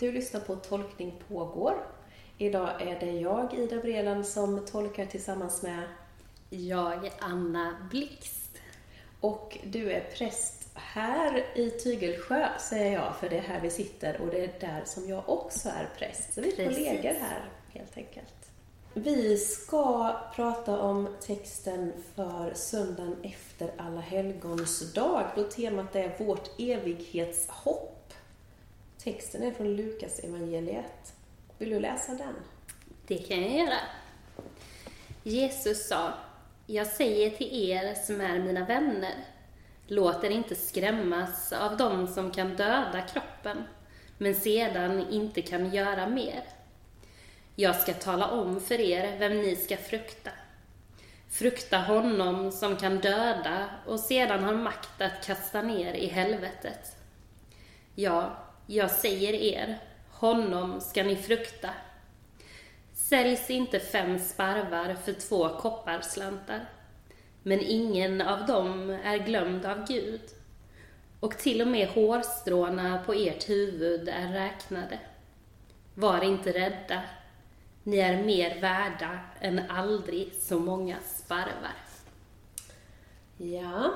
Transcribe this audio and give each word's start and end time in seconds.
Du 0.00 0.12
lyssnar 0.12 0.40
på 0.40 0.56
Tolkning 0.56 1.22
pågår. 1.28 1.86
Idag 2.38 2.82
är 2.82 3.00
det 3.00 3.12
jag, 3.12 3.54
Ida 3.54 3.76
Breland, 3.76 4.26
som 4.26 4.66
tolkar 4.66 5.06
tillsammans 5.06 5.62
med 5.62 5.82
Jag, 6.50 7.10
Anna 7.18 7.88
Blixt. 7.90 8.58
och 9.20 9.58
du 9.64 9.92
är 9.92 10.00
präst 10.00 10.68
här 10.74 11.46
i 11.54 11.70
Tygelsjö, 11.70 12.48
säger 12.58 12.92
jag, 12.92 13.16
för 13.16 13.28
det 13.28 13.36
är 13.36 13.42
här 13.42 13.60
vi 13.60 13.70
sitter 13.70 14.20
och 14.20 14.28
det 14.28 14.44
är 14.44 14.60
där 14.60 14.82
som 14.84 15.08
jag 15.08 15.28
också 15.28 15.68
är 15.68 15.88
präst. 15.98 16.34
Så 16.34 16.40
vi 16.40 16.52
är 16.52 16.56
Precis. 16.56 16.86
kollegor 16.86 17.18
här, 17.20 17.44
helt 17.68 17.96
enkelt. 17.96 18.50
Vi 18.94 19.36
ska 19.36 20.16
prata 20.34 20.78
om 20.78 21.08
texten 21.20 21.92
för 22.14 22.54
söndagen 22.54 23.16
efter 23.22 23.72
Alla 23.76 24.00
helgons 24.00 24.92
dag, 24.92 25.24
då 25.36 25.44
temat 25.44 25.96
är 25.96 26.24
vårt 26.24 26.50
evighetshopp. 26.58 27.99
Texten 29.04 29.42
är 29.42 29.52
från 29.52 29.76
Lukas 29.76 30.18
evangeliet. 30.18 31.14
Vill 31.58 31.70
du 31.70 31.80
läsa 31.80 32.14
den? 32.14 32.34
Det 33.06 33.18
kan 33.18 33.42
jag 33.42 33.66
göra. 33.66 33.78
Jesus 35.22 35.88
sa, 35.88 36.12
jag 36.66 36.86
säger 36.86 37.30
till 37.30 37.70
er 37.70 37.94
som 37.94 38.20
är 38.20 38.38
mina 38.38 38.64
vänner, 38.64 39.14
låt 39.86 40.24
er 40.24 40.30
inte 40.30 40.54
skrämmas 40.54 41.52
av 41.52 41.76
dem 41.76 42.06
som 42.06 42.30
kan 42.30 42.56
döda 42.56 43.02
kroppen, 43.02 43.64
men 44.18 44.34
sedan 44.34 45.10
inte 45.10 45.42
kan 45.42 45.74
göra 45.74 46.08
mer. 46.08 46.44
Jag 47.56 47.76
ska 47.76 47.94
tala 47.94 48.30
om 48.30 48.60
för 48.60 48.80
er 48.80 49.18
vem 49.18 49.38
ni 49.38 49.56
ska 49.56 49.76
frukta. 49.76 50.30
Frukta 51.30 51.78
honom 51.78 52.52
som 52.52 52.76
kan 52.76 52.98
döda 52.98 53.70
och 53.86 54.00
sedan 54.00 54.44
har 54.44 54.54
makt 54.54 55.00
att 55.00 55.26
kasta 55.26 55.62
ner 55.62 55.94
i 55.94 56.06
helvetet. 56.06 56.96
Ja, 57.94 58.49
jag 58.74 58.90
säger 58.90 59.32
er, 59.32 59.78
honom 60.10 60.80
ska 60.80 61.02
ni 61.02 61.16
frukta. 61.16 61.70
Säljs 62.92 63.50
inte 63.50 63.80
fem 63.80 64.18
sparvar 64.18 64.94
för 64.94 65.12
två 65.12 65.48
kopparslantar, 65.48 66.68
men 67.42 67.60
ingen 67.60 68.20
av 68.20 68.46
dem 68.46 68.90
är 68.90 69.18
glömd 69.18 69.66
av 69.66 69.86
Gud. 69.86 70.20
Och 71.20 71.38
till 71.38 71.62
och 71.62 71.68
med 71.68 71.88
hårstråna 71.88 73.02
på 73.06 73.12
ert 73.12 73.48
huvud 73.48 74.08
är 74.08 74.32
räknade. 74.32 74.98
Var 75.94 76.24
inte 76.24 76.52
rädda, 76.52 77.02
ni 77.82 77.96
är 77.98 78.24
mer 78.24 78.60
värda 78.60 79.20
än 79.40 79.70
aldrig 79.70 80.34
så 80.34 80.58
många 80.58 80.96
sparvar. 81.00 81.76
Ja, 83.36 83.90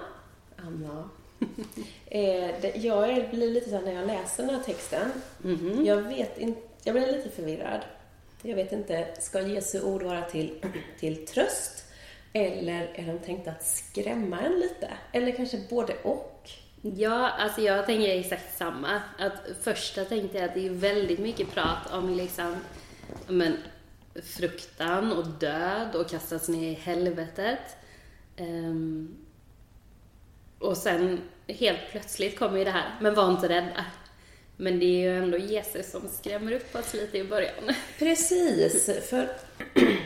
Anna. 0.56 1.08
eh, 2.06 2.50
det, 2.61 2.77
jag 2.77 3.31
blir 3.31 3.50
lite 3.50 3.70
så 3.70 3.77
här 3.77 3.83
när 3.83 3.95
jag 3.95 4.06
läser 4.06 4.47
den 4.47 4.55
här 4.55 4.62
texten. 4.62 5.11
Jag 5.84 6.03
vet 6.03 6.39
inte, 6.39 6.61
jag 6.84 6.95
blir 6.95 7.12
lite 7.12 7.31
förvirrad. 7.31 7.81
Jag 8.42 8.56
vet 8.56 8.73
inte, 8.73 9.09
ska 9.20 9.41
Jesu 9.41 9.83
ord 9.83 10.03
vara 10.03 10.23
till, 10.23 10.64
till 11.01 11.27
tröst? 11.27 11.84
Eller 12.33 12.91
är 12.95 13.06
de 13.06 13.19
tänkta 13.19 13.51
att 13.51 13.67
skrämma 13.67 14.41
en 14.41 14.61
lite? 14.61 14.91
Eller 15.12 15.33
kanske 15.33 15.61
både 15.70 15.95
och? 16.03 16.51
Ja, 16.83 17.28
alltså 17.28 17.61
jag 17.61 17.86
tänker 17.86 18.08
exakt 18.08 18.58
samma. 18.58 19.03
Att 19.19 19.33
första 19.62 20.05
tänkte 20.05 20.39
jag 20.39 20.48
att 20.48 20.55
det 20.55 20.67
är 20.67 20.70
väldigt 20.70 21.19
mycket 21.19 21.51
prat 21.51 21.92
om 21.92 22.14
liksom, 22.14 22.56
men, 23.29 23.56
fruktan 24.23 25.12
och 25.12 25.27
död 25.27 25.95
och 25.95 26.11
kastas 26.11 26.48
ner 26.48 26.70
i 26.70 26.75
helvetet. 26.75 27.77
Ehm, 28.36 29.23
och 30.65 30.77
sen 30.77 31.20
helt 31.47 31.91
plötsligt 31.91 32.39
kommer 32.39 32.59
ju 32.59 32.65
det 32.65 32.70
här, 32.70 32.98
men 33.01 33.15
var 33.15 33.31
inte 33.31 33.48
rädda. 33.48 33.84
Men 34.57 34.79
det 34.79 34.84
är 34.87 35.01
ju 35.01 35.19
ändå 35.25 35.39
Jesus 35.39 35.91
som 35.91 36.09
skrämmer 36.09 36.53
upp 36.53 36.75
oss 36.75 36.95
lite 36.95 37.19
i 37.19 37.25
början. 37.25 37.75
Precis, 37.98 38.91
för 39.11 39.29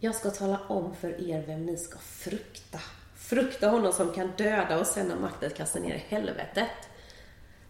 jag 0.00 0.14
ska 0.14 0.30
tala 0.30 0.60
om 0.68 0.96
för 0.96 1.30
er 1.30 1.44
vem 1.46 1.66
ni 1.66 1.76
ska 1.76 1.98
frukta. 1.98 2.78
Frukta 3.16 3.68
honom 3.68 3.92
som 3.92 4.12
kan 4.12 4.32
döda 4.36 4.80
och 4.80 4.86
sen 4.86 5.10
har 5.10 5.18
makten 5.18 5.50
kasta 5.50 5.78
ner 5.78 5.94
i 5.94 6.04
helvetet. 6.08 6.70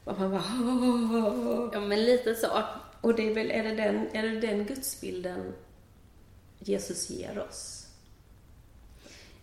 Och 0.04 0.18
man 0.20 0.30
bara 0.30 0.44
"Åh." 0.62 1.70
Ja, 1.72 1.80
men 1.80 2.04
lite 2.04 2.34
så. 2.34 2.62
Och 3.00 3.14
det 3.14 3.28
är 3.30 3.34
väl, 3.34 3.50
är 3.50 3.62
det 3.62 3.74
den, 3.74 4.08
är 4.12 4.22
det 4.22 4.40
den 4.40 4.66
gudsbilden 4.66 5.54
Jesus 6.58 7.10
ger 7.10 7.38
oss? 7.48 7.77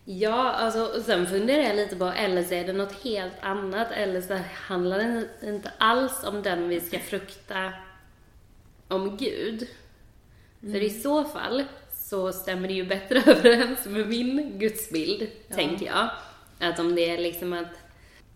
Ja, 0.07 0.51
alltså, 0.51 0.97
och 0.97 1.01
sen 1.01 1.27
funderar 1.27 1.63
jag 1.63 1.75
lite 1.75 1.95
på, 1.95 2.05
eller 2.05 2.43
så 2.43 2.53
är 2.53 2.67
det 2.67 2.73
något 2.73 3.03
helt 3.03 3.33
annat, 3.41 3.91
eller 3.91 4.21
så 4.21 4.39
handlar 4.53 4.97
det 4.97 5.27
inte 5.43 5.71
alls 5.77 6.23
om 6.23 6.41
den 6.41 6.69
vi 6.69 6.79
ska 6.79 6.99
frukta 6.99 7.73
om 8.87 9.17
Gud. 9.17 9.67
För 10.61 10.83
i 10.83 10.89
så 10.89 11.23
fall 11.23 11.63
så 11.93 12.33
stämmer 12.33 12.67
det 12.67 12.73
ju 12.73 12.85
bättre 12.85 13.23
överens 13.31 13.85
med 13.85 14.07
min 14.07 14.59
gudsbild, 14.59 15.27
tänker 15.49 15.85
jag. 15.85 16.09
Att 16.59 16.79
om 16.79 16.95
det 16.95 17.09
är 17.09 17.17
liksom 17.17 17.53
att, 17.53 17.73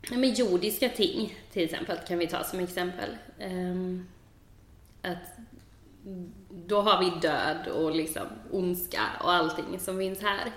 ja 0.10 0.18
men 0.18 0.34
jordiska 0.34 0.90
ting 0.90 1.38
till 1.54 1.64
exempel, 1.64 1.98
kan 2.08 2.18
vi 2.18 2.28
ta 2.28 2.44
som 2.44 2.60
exempel. 2.60 3.10
Ehm, 3.40 4.08
att 5.02 5.40
då 6.50 6.82
har 6.82 7.00
vi 7.04 7.12
död 7.28 7.68
och 7.68 7.96
liksom 7.96 8.24
ondska 8.52 9.02
och 9.24 9.32
allting 9.32 9.80
som 9.80 9.98
finns 9.98 10.22
här. 10.22 10.52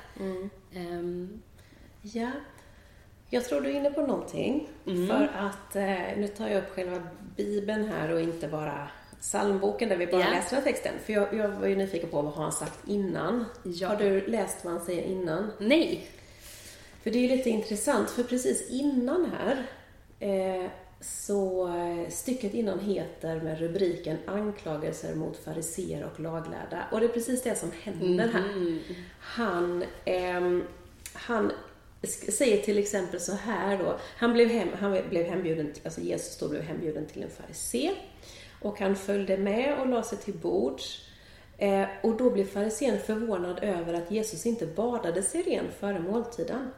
Ehm, 0.75 1.43
Ja, 2.03 2.31
jag 3.31 3.45
tror 3.45 3.61
du 3.61 3.69
är 3.71 3.75
inne 3.75 3.91
på 3.91 4.07
någonting. 4.07 4.69
För 4.85 5.31
att, 5.37 5.77
eh, 5.77 6.17
nu 6.19 6.29
tar 6.37 6.49
jag 6.49 6.59
upp 6.59 6.71
själva 6.71 7.03
Bibeln 7.37 7.89
här 7.89 8.13
och 8.13 8.21
inte 8.21 8.49
bara 8.49 8.89
psalmboken 9.21 9.89
där 9.89 9.97
vi 9.97 10.07
bara 10.07 10.21
Ja. 10.21 10.31
läser 10.31 10.57
den 10.57 10.65
här 10.65 10.73
texten. 10.73 10.95
För 11.07 11.13
jag, 11.13 11.35
jag 11.35 11.49
var 11.49 11.67
ju 11.67 11.77
nyfiken 11.77 12.09
på 12.11 12.23
vad 12.23 12.33
har 12.35 12.43
han 12.43 12.53
sagt 12.53 12.89
innan. 12.89 13.45
Ja. 13.63 13.89
Har 13.89 13.97
du 13.97 14.27
läst 14.27 14.65
vad 14.65 14.73
han 14.73 14.85
säger 14.85 15.03
innan? 15.03 15.51
nej. 15.59 16.07
För 17.03 17.11
det 17.11 17.19
är 17.19 17.23
ju 17.23 17.37
lite 17.37 17.51
intressant, 17.51 18.11
för 18.11 18.23
precis 18.23 18.71
innan 18.71 19.33
här 19.39 19.67
eh, 20.21 20.71
så 21.03 21.69
eh, 21.69 22.09
stycket 22.11 22.55
innan 22.55 22.81
heter 22.81 23.41
med 23.41 23.59
rubriken 23.59 24.19
Anklagelser 24.27 25.15
mot 25.15 25.37
fariseer 25.37 26.05
och 26.05 26.21
laglärda. 26.21 26.85
Och 26.93 27.01
det 27.01 27.07
är 27.07 27.09
precis 27.09 27.43
det 27.43 27.55
som 27.55 27.71
händer 27.83 28.29
här. 28.29 28.79
Han, 29.21 29.85
ehm, 30.05 30.65
han 31.13 31.53
säger 32.29 32.63
till 32.63 32.79
exempel 32.79 33.21
så 33.21 33.33
här 33.33 33.79
då. 33.79 33.99
Han 34.17 34.33
blev, 34.33 34.49
hem, 34.49 34.69
han 34.79 34.99
blev 35.09 35.27
hembjuden, 35.27 35.73
alltså 35.85 36.01
Jesus 36.01 36.39
då 36.39 36.49
blev 36.49 36.63
hembjuden 36.63 37.07
till 37.07 37.23
en 37.23 37.31
farisé. 37.31 37.91
Och 38.61 38.81
han 38.81 38.97
följde 38.97 39.39
med 39.39 39.79
och 39.81 39.87
la 39.87 40.03
sig 40.03 40.19
till 40.19 40.35
bords. 40.35 41.09
Eh, 41.59 41.87
och 42.03 42.17
då 42.17 42.31
blev 42.31 42.45
farisén 42.45 42.99
förvånad 42.99 43.59
över 43.63 43.95
att 43.95 44.11
Jesus 44.11 44.47
inte 44.47 44.67
badade 44.67 45.23
sig 45.23 45.43
ren 45.43 45.67
före 45.81 46.01
måltiden. 46.01 46.71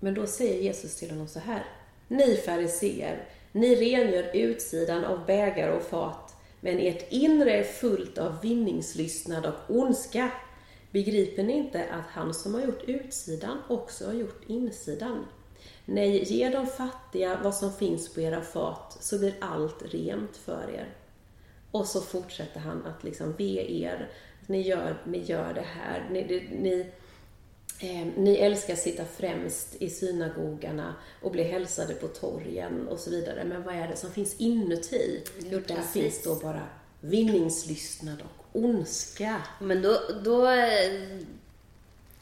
Men 0.00 0.14
då 0.14 0.26
säger 0.26 0.62
Jesus 0.62 0.96
till 0.96 1.10
honom 1.10 1.28
så 1.28 1.40
här. 1.40 1.64
Ni 2.10 2.36
fariseer, 2.36 3.28
ni 3.52 3.74
rengör 3.74 4.30
utsidan 4.32 5.04
av 5.04 5.26
bägare 5.26 5.72
och 5.72 5.82
fat, 5.82 6.36
men 6.60 6.78
ert 6.78 7.12
inre 7.12 7.52
är 7.52 7.64
fullt 7.64 8.18
av 8.18 8.40
vinningslystnad 8.40 9.46
och 9.46 9.76
ondska. 9.76 10.30
Begriper 10.90 11.42
ni 11.42 11.52
inte 11.52 11.84
att 11.84 12.06
han 12.06 12.34
som 12.34 12.54
har 12.54 12.60
gjort 12.60 12.88
utsidan 12.88 13.58
också 13.68 14.06
har 14.06 14.12
gjort 14.12 14.42
insidan? 14.46 15.26
Nej, 15.84 16.24
ge 16.24 16.48
de 16.48 16.66
fattiga 16.66 17.40
vad 17.42 17.54
som 17.54 17.72
finns 17.72 18.14
på 18.14 18.20
era 18.20 18.40
fat, 18.40 18.96
så 19.00 19.18
blir 19.18 19.34
allt 19.40 19.82
rent 19.82 20.36
för 20.36 20.70
er. 20.74 20.88
Och 21.70 21.86
så 21.86 22.00
fortsätter 22.00 22.60
han 22.60 22.86
att 22.86 23.04
liksom 23.04 23.32
be 23.32 23.72
er, 23.72 24.10
ni 24.46 24.62
gör, 24.62 25.02
ni 25.06 25.18
gör 25.18 25.54
det 25.54 25.66
här, 25.66 26.08
ni, 26.10 26.48
ni, 26.60 26.86
ni 28.16 28.36
älskar 28.40 28.74
sitta 28.74 29.04
främst 29.04 29.76
i 29.82 29.90
synagogarna 29.90 30.94
och 31.22 31.30
bli 31.32 31.42
hälsade 31.42 31.94
på 31.94 32.08
torgen 32.08 32.88
och 32.88 32.98
så 32.98 33.10
vidare. 33.10 33.44
Men 33.44 33.62
vad 33.62 33.74
är 33.74 33.88
det 33.88 33.96
som 33.96 34.10
finns 34.10 34.40
inuti? 34.40 35.22
Jo, 35.38 35.60
där 35.66 35.74
precis. 35.74 35.92
finns 35.92 36.22
då 36.22 36.34
bara 36.34 36.62
vinningslystnad 37.00 38.22
och 38.22 38.46
ondska. 38.52 39.42
Men 39.60 39.82
då, 39.82 39.98
då 40.24 40.46
eh, 40.46 41.18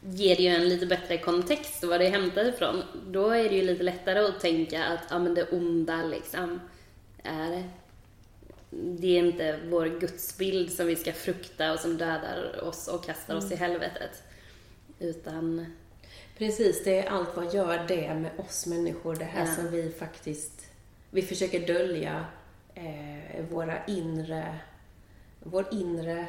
ger 0.01 0.35
det 0.35 0.43
ju 0.43 0.49
en 0.49 0.69
lite 0.69 0.85
bättre 0.85 1.17
kontext 1.17 1.83
vad 1.83 1.99
det 1.99 2.07
är 2.07 2.11
hämtat 2.11 2.47
ifrån. 2.47 2.83
Då 3.07 3.29
är 3.29 3.49
det 3.49 3.55
ju 3.55 3.61
lite 3.61 3.83
lättare 3.83 4.19
att 4.19 4.39
tänka 4.39 4.83
att 4.83 5.03
ja, 5.09 5.19
men 5.19 5.33
det 5.33 5.51
onda 5.51 6.03
liksom 6.03 6.59
är 7.23 7.69
det 8.71 9.07
är 9.07 9.19
inte 9.19 9.59
vår 9.69 9.99
gudsbild 9.99 10.71
som 10.71 10.87
vi 10.87 10.95
ska 10.95 11.13
frukta 11.13 11.73
och 11.73 11.79
som 11.79 11.97
dödar 11.97 12.63
oss 12.63 12.87
och 12.87 13.05
kastar 13.05 13.35
oss 13.35 13.51
i 13.51 13.55
helvetet. 13.55 14.23
Utan, 14.99 15.65
Precis, 16.37 16.83
det 16.83 16.99
är 16.99 17.09
allt 17.09 17.35
vad 17.35 17.53
gör 17.53 17.85
det 17.87 18.13
med 18.13 18.31
oss 18.37 18.65
människor, 18.65 19.15
det 19.15 19.25
här 19.25 19.45
Ja. 19.45 19.53
som 19.55 19.71
vi 19.71 19.89
faktiskt, 19.91 20.67
vi 21.11 21.21
försöker 21.21 21.67
dölja 21.67 22.25
eh, 22.75 23.45
våra 23.49 23.85
inre, 23.85 24.55
vår 25.43 25.65
inre 25.71 26.27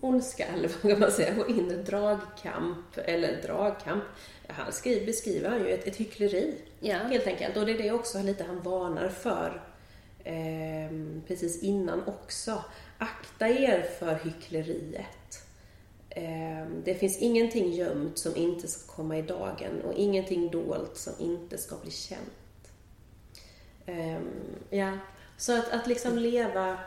ondska, 0.00 0.46
eller 0.46 0.68
vad 0.82 0.92
kan 0.92 1.00
man 1.00 1.10
säga, 1.12 1.34
vår 1.36 1.50
inre 1.50 1.76
dragkamp, 1.76 2.98
eller 2.98 3.42
dragkamp. 3.42 4.04
Han 4.48 4.72
skriver, 4.72 5.06
beskriver 5.06 5.50
han 5.50 5.58
ju 5.58 5.68
ett, 5.68 5.86
ett 5.86 5.96
hyckleri, 5.96 6.54
Ja. 6.80 6.96
helt 6.96 7.26
enkelt. 7.26 7.56
Och 7.56 7.66
det 7.66 7.72
är 7.72 7.78
det 7.78 7.90
också 7.90 8.22
lite 8.22 8.44
han 8.44 8.60
varnar 8.62 9.08
för 9.08 9.62
eh, 10.24 10.90
precis 11.26 11.62
innan 11.62 12.02
också. 12.06 12.64
Akta 12.98 13.48
er 13.48 13.82
för 13.98 14.14
hyckleriet. 14.14 15.06
Eh, 16.16 16.66
det 16.84 16.94
finns 16.94 17.18
ingenting 17.18 17.72
gömt 17.72 18.18
som 18.18 18.36
inte 18.36 18.68
ska 18.68 18.92
komma 18.92 19.18
i 19.18 19.22
dagen 19.22 19.82
och 19.84 19.94
ingenting 19.94 20.50
dolt 20.50 20.96
som 20.96 21.12
inte 21.18 21.58
ska 21.58 21.76
bli 21.82 21.90
känt. 21.90 22.72
Eh, 23.86 24.20
ja, 24.70 24.98
så 25.36 25.58
att, 25.58 25.72
att 25.72 25.86
liksom 25.86 26.18
leva, 26.18 26.78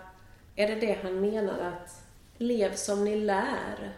är 0.56 0.68
det 0.68 0.76
det 0.76 0.98
han 1.04 1.22
menar 1.22 1.60
att 1.60 2.04
lev 2.38 2.76
som 2.76 3.06
ni 3.06 3.16
lär? 3.16 3.94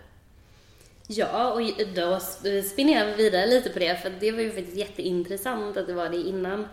Ja, 1.08 1.54
och 1.54 1.62
då 1.96 2.20
spinner 2.64 2.94
jag 2.94 3.18
vidare 3.18 3.48
lite 3.48 3.70
på 3.70 3.80
det, 3.80 3.96
för 3.96 4.10
det 4.20 4.32
var 4.32 4.42
ju 4.42 4.52
faktiskt 4.52 4.78
jätteintressant 4.78 5.78
att 5.78 5.88
det 5.88 5.94
var 5.94 6.10
det 6.10 6.18
innan. 6.18 6.68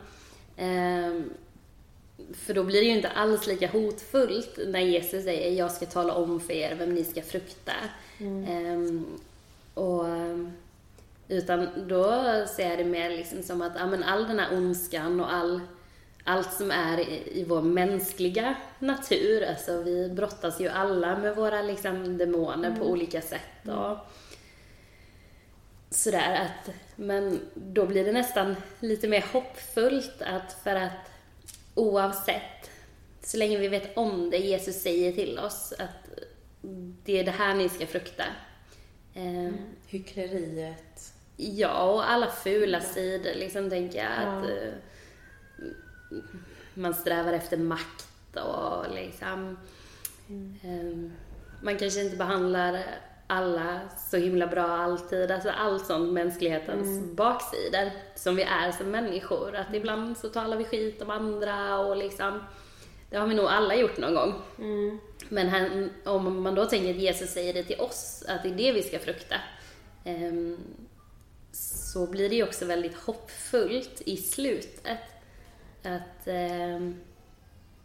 För 2.35 2.55
då 2.55 2.65
blir 2.65 2.81
det 2.81 2.87
ju 2.87 2.93
inte 2.93 3.09
alls 3.09 3.47
lika 3.47 3.69
hotfullt 3.69 4.59
när 4.67 4.81
Jesus 4.81 5.25
säger 5.25 5.59
jag 5.59 5.73
ska 5.73 5.87
tala 5.87 6.15
om 6.15 6.41
för 6.41 6.53
er 6.53 6.75
vem 6.75 6.95
ni 6.95 7.05
ska 7.05 7.23
frukta. 7.23 7.73
Mm. 8.19 8.45
Ehm, 8.45 9.07
och, 9.75 10.05
utan 11.29 11.69
då 11.89 12.05
ser 12.57 12.71
jag 12.71 12.79
det 12.79 12.85
mer 12.85 13.11
liksom 13.11 13.43
som 13.43 13.63
att 13.63 13.73
ja, 13.79 13.87
men 13.87 14.03
all 14.03 14.29
den 14.29 14.39
här 14.39 14.57
ondskan 14.57 15.21
och 15.21 15.33
all, 15.33 15.61
allt 16.25 16.53
som 16.53 16.71
är 16.71 17.01
i, 17.01 17.41
i 17.41 17.45
vår 17.45 17.63
mänskliga 17.63 18.55
natur, 18.79 19.45
alltså 19.49 19.83
vi 19.83 20.09
brottas 20.09 20.61
ju 20.61 20.69
alla 20.69 21.19
med 21.19 21.37
våra 21.37 21.63
liksom, 21.63 22.19
demoner 22.19 22.69
mm. 22.69 22.79
på 22.79 22.91
olika 22.91 23.21
sätt. 23.21 23.69
Och, 23.69 23.97
sådär 25.91 26.35
att, 26.35 26.75
men 26.97 27.41
då 27.55 27.87
blir 27.87 28.05
det 28.05 28.13
nästan 28.13 28.57
lite 28.81 29.09
mer 29.09 29.25
hoppfullt 29.33 30.23
att 30.23 30.53
för 30.65 30.75
att 30.75 31.11
oavsett, 31.75 32.71
så 33.23 33.37
länge 33.37 33.59
vi 33.59 33.69
vet 33.69 33.97
om 33.97 34.31
det 34.31 34.39
Jesus 34.39 34.83
säger 34.83 35.13
till 35.13 35.39
oss 35.39 35.73
att 35.79 36.19
det 37.05 37.21
är 37.21 37.25
det 37.25 37.31
här 37.31 37.55
ni 37.55 37.69
ska 37.69 37.87
frukta. 37.87 38.25
Mm. 39.15 39.57
Hyckleriet. 39.87 41.13
Ja, 41.37 41.93
och 41.93 42.11
alla 42.11 42.31
fula 42.31 42.81
sidor 42.81 43.35
liksom 43.35 43.71
tänker 43.71 43.99
jag 43.99 44.13
ja. 44.13 44.39
att 44.39 44.45
uh, 44.45 44.73
man 46.75 46.95
strävar 46.95 47.33
efter 47.33 47.57
makt 47.57 48.37
och 48.37 48.95
liksom 48.95 49.57
mm. 50.29 50.59
um, 50.65 51.13
man 51.63 51.79
kanske 51.79 52.03
inte 52.03 52.17
behandlar 52.17 52.85
alla 53.27 53.81
så 54.11 54.17
himla 54.17 54.47
bra 54.47 54.67
alltid. 54.67 55.31
Alltså 55.31 55.51
allt 55.51 55.87
sånt 55.87 56.13
mänsklighetens 56.13 56.87
mm. 56.87 57.15
baksidor 57.15 57.91
som 58.15 58.37
vi 58.37 58.43
är 58.43 58.73
som 58.73 58.91
människor. 58.91 59.57
Att 59.57 59.75
ibland 59.75 60.19
så 60.19 60.29
talar 60.29 60.57
vi 60.57 60.65
skit 60.65 61.03
om 61.03 61.11
andra 61.11 61.79
och 61.79 61.97
liksom 61.97 62.41
det 63.11 63.17
har 63.17 63.27
vi 63.27 63.35
nog 63.35 63.47
alla 63.47 63.75
gjort 63.75 63.99
någon 63.99 64.15
gång. 64.15 64.35
Mm. 64.59 64.99
Men 65.29 65.49
han, 65.49 65.91
om 66.05 66.43
man 66.43 66.55
då 66.55 66.65
tänker 66.65 66.91
att 66.91 66.97
Jesus 66.97 67.31
säger 67.31 67.55
det 67.55 67.63
till 67.63 67.81
oss, 67.81 68.25
att 68.29 68.43
det 68.43 68.49
är 68.49 68.55
det 68.55 68.73
vi 68.73 68.83
ska 68.83 68.99
frukta. 68.99 69.37
Um, 70.05 70.59
så 71.53 72.07
blir 72.07 72.29
det 72.29 72.37
ju 72.37 72.43
också 72.43 72.65
väldigt 72.65 72.95
hoppfullt 72.95 74.03
i 74.07 74.17
slutet. 74.17 74.99
Att, 75.83 76.27
um, 76.27 77.01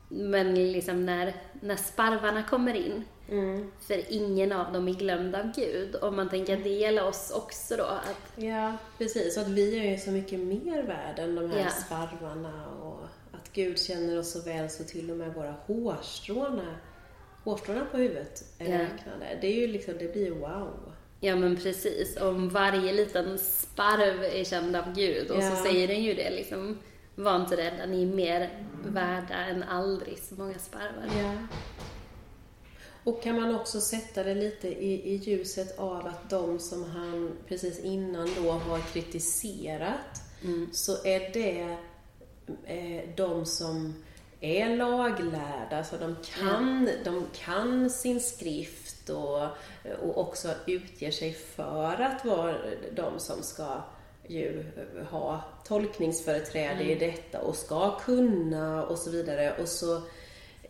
men 0.08 0.72
liksom 0.72 1.06
när, 1.06 1.34
när 1.62 1.76
sparvarna 1.76 2.44
kommer 2.44 2.74
in 2.74 3.06
Mm. 3.32 3.72
För 3.80 4.14
ingen 4.14 4.52
av 4.52 4.74
dem 4.74 4.88
är 4.88 4.94
glömd 4.94 5.36
av 5.36 5.52
Gud. 5.56 5.96
Om 6.02 6.16
man 6.16 6.30
tänker 6.30 6.58
att 6.58 6.64
det 6.64 6.70
gäller 6.70 7.08
oss 7.08 7.32
också 7.36 7.76
då. 7.78 7.84
Att... 7.84 8.44
Ja, 8.44 8.74
precis. 8.98 9.38
Och 9.38 9.44
att 9.44 9.50
vi 9.50 9.80
är 9.80 9.92
ju 9.92 9.98
så 9.98 10.12
mycket 10.12 10.40
mer 10.40 10.84
värda 10.84 11.22
än 11.22 11.36
de 11.36 11.50
här 11.50 11.60
ja. 11.60 11.70
sparvarna. 11.70 12.68
Och 12.68 13.04
att 13.32 13.54
Gud 13.54 13.80
känner 13.80 14.20
oss 14.20 14.32
så 14.32 14.42
väl 14.42 14.70
så 14.70 14.84
till 14.84 15.12
och 15.12 15.18
med 15.18 15.34
våra 15.34 15.56
hårstråna, 15.66 16.76
hårstråna 17.44 17.86
på 17.92 17.98
huvudet 17.98 18.44
är 18.60 18.66
ja. 18.66 18.80
räknade. 18.80 19.38
Det 19.42 19.48
är 19.48 19.56
ju 19.56 19.68
liksom, 19.68 19.94
det 20.00 20.14
blir 20.14 20.32
wow. 20.32 20.94
Ja 21.20 21.36
men 21.36 21.56
precis. 21.56 22.18
Om 22.18 22.50
varje 22.50 22.94
liten 22.94 23.38
sparv 23.40 24.24
är 24.24 24.44
känd 24.44 24.76
av 24.76 24.94
Gud 24.94 25.32
och 25.32 25.44
ja. 25.44 25.52
så 25.52 25.64
säger 25.64 25.88
den 25.88 26.04
ju 26.04 26.14
det 26.14 26.30
liksom. 26.30 26.78
Var 27.16 27.36
inte 27.36 27.58
rädda, 27.58 27.86
ni 27.86 28.04
är 28.04 28.16
mer 28.16 28.66
värda 28.86 29.36
än 29.36 29.64
aldrig 29.64 30.18
så 30.18 30.36
många 30.36 30.60
sparvar. 30.60 31.10
Ja. 31.18 31.34
Och 33.10 33.22
kan 33.24 33.36
man 33.36 33.56
också 33.56 33.82
sätta 33.82 34.24
det 34.24 34.36
lite 34.36 34.68
i, 34.68 35.14
i 35.14 35.16
ljuset 35.16 35.80
av 35.80 36.08
att 36.08 36.30
de 36.30 36.60
som 36.60 36.84
han 36.84 37.32
precis 37.48 37.80
innan 37.80 38.30
då 38.44 38.52
har 38.52 38.80
kritiserat, 38.80 40.22
mm. 40.44 40.70
så 40.74 41.06
är 41.06 41.34
det 41.34 41.78
eh, 42.66 43.10
de 43.16 43.46
som 43.46 44.04
är 44.40 44.78
laglärda, 44.78 45.84
så 45.84 45.98
de 45.98 46.16
kan, 46.38 46.88
mm. 46.88 47.04
de 47.04 47.26
kan 47.34 47.90
sin 47.90 48.20
skrift 48.20 49.10
och, 49.10 49.44
och 50.02 50.18
också 50.18 50.50
utger 50.68 51.12
sig 51.12 51.34
för 51.34 52.02
att 52.02 52.26
vara 52.26 52.56
de 52.96 53.20
som 53.20 53.44
ska 53.44 53.82
ju 54.28 54.66
ha 55.10 55.44
tolkningsföreträde 55.68 56.84
mm. 56.84 56.90
i 56.90 56.96
detta 56.96 57.42
och 57.42 57.56
ska 57.56 58.00
kunna 58.00 58.86
och 58.86 58.98
så 58.98 59.10
vidare. 59.10 59.56
Och 59.62 59.68
så 59.68 60.02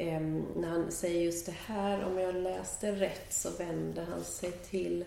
Ehm, 0.01 0.46
när 0.56 0.68
han 0.68 0.92
säger 0.92 1.22
just 1.22 1.46
det 1.46 1.56
här, 1.66 2.06
om 2.06 2.19
jag 2.19 2.36
läste 2.36 2.92
rätt, 2.92 3.34
så 3.34 3.50
vänder 3.50 4.04
han 4.04 4.24
sig 4.24 4.51
till 4.51 5.06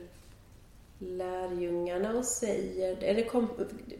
lärjungarna 0.99 2.19
och 2.19 2.25
säger, 2.25 3.15
det 3.15 3.25
kom, 3.25 3.49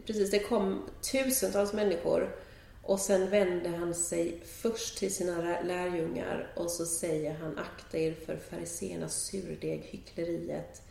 precis, 0.05 0.31
det 0.31 0.39
kom 0.39 0.89
tusentals 1.11 1.73
människor 1.73 2.35
och 2.81 2.99
sen 2.99 3.29
vänder 3.29 3.69
han 3.69 3.95
sig 3.95 4.39
först 4.45 4.97
till 4.97 5.13
sina 5.13 5.61
lärjungar 5.61 6.53
och 6.55 6.71
så 6.71 6.85
säger 6.85 7.33
han 7.33 7.57
akta 7.57 7.97
er 7.97 8.13
för 8.25 8.35
fariséernas 8.35 9.15
surdeg, 9.15 9.81
hyckleriet, 9.81 10.81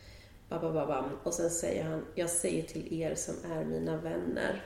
babababam. 0.49 1.11
Och 1.23 1.35
sen 1.35 1.51
säger 1.51 1.85
han, 1.85 2.07
jag 2.15 2.31
säger 2.31 2.63
till 2.63 3.03
er 3.03 3.15
som 3.15 3.35
är 3.53 3.65
mina 3.65 3.97
vänner 3.97 4.63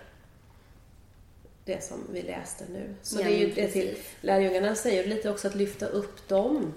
det 1.66 1.84
som 1.84 2.06
vi 2.12 2.22
läste 2.22 2.64
nu. 2.72 2.94
Så 3.02 3.20
ja, 3.20 3.24
det 3.24 3.34
är 3.34 3.38
ju 3.38 3.52
det 3.52 3.68
till 3.68 3.94
lärjungarna 4.20 4.74
säger 4.74 5.06
lite 5.06 5.30
också 5.30 5.48
att 5.48 5.54
lyfta 5.54 5.86
upp 5.86 6.28
dem. 6.28 6.74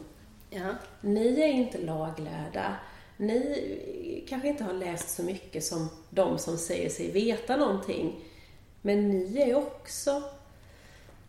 Ja. 0.49 0.75
Ni 1.01 1.41
är 1.41 1.47
inte 1.47 1.77
laglärda. 1.77 2.75
Ni 3.17 4.25
kanske 4.29 4.47
inte 4.47 4.63
har 4.63 4.73
läst 4.73 5.09
så 5.09 5.23
mycket 5.23 5.63
som 5.63 5.89
de 6.09 6.37
som 6.37 6.57
säger 6.57 6.89
sig 6.89 7.11
veta 7.11 7.57
någonting. 7.57 8.25
Men 8.81 9.09
ni 9.09 9.41
är 9.41 9.55
också 9.55 10.23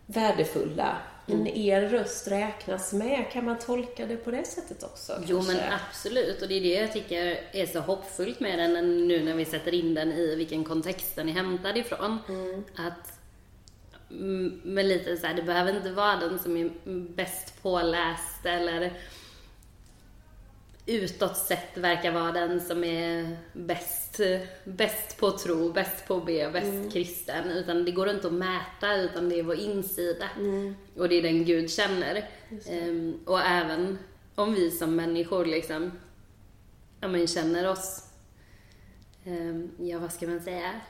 värdefulla. 0.06 0.96
Mm. 1.28 1.46
Er 1.46 1.88
röst 1.88 2.28
räknas 2.28 2.92
med. 2.92 3.30
Kan 3.32 3.44
man 3.44 3.58
tolka 3.58 4.06
det 4.06 4.16
på 4.16 4.30
det 4.30 4.46
sättet 4.46 4.82
också? 4.82 5.23
Jo, 5.26 5.37
kanske? 5.37 5.54
men 5.54 5.62
absolut. 5.73 6.42
Och 6.42 6.49
det 6.49 6.54
är 6.54 6.61
det 6.61 6.80
jag 6.80 6.92
tycker 6.92 7.40
är 7.52 7.66
så 7.66 7.80
hoppfullt 7.80 8.40
med 8.40 8.58
den 8.58 9.08
nu 9.08 9.25
när 9.25 9.34
vi 9.34 9.44
sätter 9.44 9.75
in 9.75 9.94
den 9.94 10.12
i 10.12 10.34
vilken 10.34 10.64
kontext 10.64 11.16
den 11.16 11.28
är 11.28 11.32
hämtad 11.32 11.76
ifrån. 11.76 12.18
Mm. 12.28 12.64
Att 12.75 13.19
men 14.62 14.88
lite 14.88 15.16
så 15.16 15.26
här, 15.26 15.34
det 15.34 15.42
behöver 15.42 15.76
inte 15.76 15.92
vara 15.92 16.16
den 16.16 16.38
som 16.38 16.56
är 16.56 16.70
bäst 17.14 17.62
påläst 17.62 18.46
eller 18.46 18.92
utåt 20.86 21.36
sett 21.36 21.76
verkar 21.76 22.12
vara 22.12 22.32
den 22.32 22.60
som 22.60 22.84
är 22.84 23.36
bäst, 23.52 24.20
bäst 24.64 25.18
på 25.18 25.30
tro, 25.30 25.72
bäst 25.72 26.06
på 26.06 26.20
be, 26.20 26.50
bäst 26.50 26.66
mm. 26.66 26.90
kristen. 26.90 27.50
Utan 27.50 27.84
det 27.84 27.90
går 27.90 28.10
inte 28.10 28.26
att 28.26 28.32
mäta, 28.32 28.96
utan 28.96 29.28
det 29.28 29.38
är 29.38 29.42
vår 29.42 29.58
insida. 29.58 30.28
Mm. 30.36 30.74
Och 30.96 31.08
det 31.08 31.14
är 31.14 31.22
den 31.22 31.44
Gud 31.44 31.70
känner. 31.70 32.28
Um, 32.70 33.20
och 33.24 33.40
även 33.40 33.98
om 34.34 34.54
vi 34.54 34.70
som 34.70 34.96
människor 34.96 35.44
liksom, 35.44 35.92
ja 37.00 37.08
men 37.08 37.26
känner 37.26 37.68
oss, 37.68 38.12
um, 39.24 39.70
ja 39.78 39.98
vad 39.98 40.12
ska 40.12 40.26
man 40.26 40.40
säga, 40.40 40.80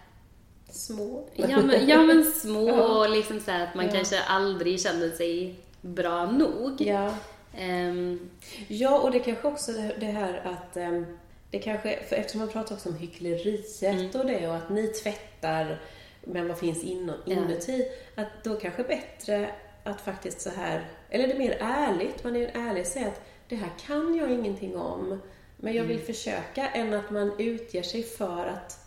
Små. 0.71 1.29
Ja 1.35 1.63
men, 1.63 1.89
ja, 1.89 2.03
men 2.03 2.25
små 2.25 2.71
och 2.99 3.11
liksom 3.11 3.41
så 3.41 3.51
att 3.51 3.75
man 3.75 3.87
ja. 3.87 3.93
kanske 3.93 4.23
aldrig 4.23 4.81
känner 4.81 5.11
sig 5.11 5.55
bra 5.81 6.31
nog. 6.31 6.81
Ja. 6.81 7.15
Um, 7.61 8.31
ja, 8.69 8.99
och 8.99 9.11
det 9.11 9.19
kanske 9.19 9.49
också 9.49 9.73
det 9.73 10.07
här 10.07 10.43
att 10.45 10.77
um, 10.77 11.07
det 11.51 11.59
kanske, 11.59 11.99
för 12.09 12.17
eftersom 12.17 12.39
man 12.39 12.49
pratar 12.49 12.75
också 12.75 12.89
om 12.89 12.95
hyckleriet 12.95 13.83
mm. 13.83 14.11
och 14.15 14.27
det 14.27 14.49
och 14.49 14.57
att 14.57 14.71
ni 14.71 14.87
tvättar 14.87 15.81
men 16.25 16.49
vad 16.49 16.59
finns 16.59 16.85
inuti, 16.85 17.87
ja. 18.15 18.23
att 18.23 18.45
då 18.45 18.57
kanske 18.57 18.83
bättre 18.83 19.51
att 19.85 20.01
faktiskt 20.01 20.41
så 20.41 20.51
här, 20.51 20.89
eller 21.11 21.27
det 21.27 21.35
är 21.35 21.39
mer 21.39 21.57
ärligt, 21.61 22.25
man 22.25 22.37
är 22.37 22.51
ärlig 22.55 22.81
och 22.81 22.87
säger 22.87 23.09
att 23.09 23.23
det 23.49 23.57
här 23.57 23.71
kan 23.87 24.15
jag 24.15 24.31
ingenting 24.31 24.77
om, 24.77 25.21
men 25.57 25.75
jag 25.75 25.85
vill 25.85 25.97
mm. 25.97 26.07
försöka, 26.07 26.69
än 26.69 26.95
att 26.95 27.11
man 27.11 27.33
utger 27.39 27.83
sig 27.83 28.03
för 28.03 28.47
att 28.47 28.80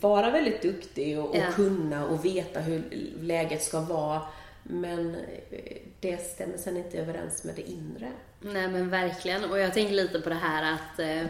vara 0.00 0.30
väldigt 0.30 0.62
duktig 0.62 1.18
och, 1.18 1.28
och 1.28 1.36
ja. 1.36 1.52
kunna 1.54 2.06
och 2.06 2.24
veta 2.24 2.60
hur 2.60 2.82
läget 3.20 3.62
ska 3.62 3.80
vara. 3.80 4.22
Men 4.62 5.14
eh, 5.50 5.76
det 6.00 6.16
stämmer 6.16 6.56
sen 6.56 6.76
inte 6.76 6.98
överens 6.98 7.44
med 7.44 7.54
det 7.54 7.70
inre. 7.70 8.12
Nej 8.40 8.68
men 8.68 8.90
verkligen. 8.90 9.44
Och 9.44 9.58
jag 9.58 9.74
tänker 9.74 9.94
lite 9.94 10.20
på 10.20 10.28
det 10.28 10.34
här 10.34 10.74
att 10.74 10.98
eh, 10.98 11.26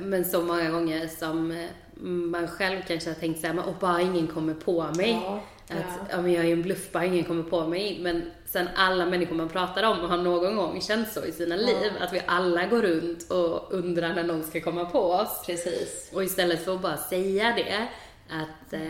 men 0.00 0.24
så 0.24 0.42
många 0.42 0.70
gånger 0.70 1.06
som 1.06 1.50
eh, 1.50 1.66
man 2.02 2.48
själv 2.48 2.80
kanske 2.86 3.10
har 3.10 3.14
tänkt 3.14 3.40
såhär, 3.40 3.68
och 3.68 3.74
bara 3.80 4.00
ingen 4.00 4.26
kommer 4.26 4.54
på 4.54 4.82
mig. 4.96 5.10
Ja, 5.10 5.42
Att 5.68 5.76
ja. 5.78 6.06
ja, 6.10 6.22
men 6.22 6.32
jag 6.32 6.44
är 6.44 6.52
en 6.52 6.62
bluff, 6.62 6.92
bara 6.92 7.04
ingen 7.04 7.24
kommer 7.24 7.42
på 7.42 7.66
mig. 7.66 7.98
Men 8.00 8.30
sen 8.50 8.68
alla 8.76 9.06
människor 9.06 9.34
man 9.34 9.48
pratar 9.48 9.82
om 9.82 10.10
har 10.10 10.16
någon 10.18 10.56
gång 10.56 10.80
känt 10.80 11.12
så 11.12 11.24
i 11.24 11.32
sina 11.32 11.56
liv. 11.56 11.92
Att 12.00 12.12
vi 12.12 12.22
alla 12.26 12.66
går 12.66 12.82
runt 12.82 13.30
och 13.30 13.72
undrar 13.72 14.14
när 14.14 14.24
någon 14.24 14.42
ska 14.44 14.60
komma 14.60 14.84
på 14.84 14.98
oss. 15.00 15.42
Precis. 15.46 16.10
Och 16.14 16.24
istället 16.24 16.64
för 16.64 16.74
att 16.74 16.80
bara 16.82 16.96
säga 16.96 17.52
det, 17.56 17.88
att 18.30 18.72
eh, 18.72 18.80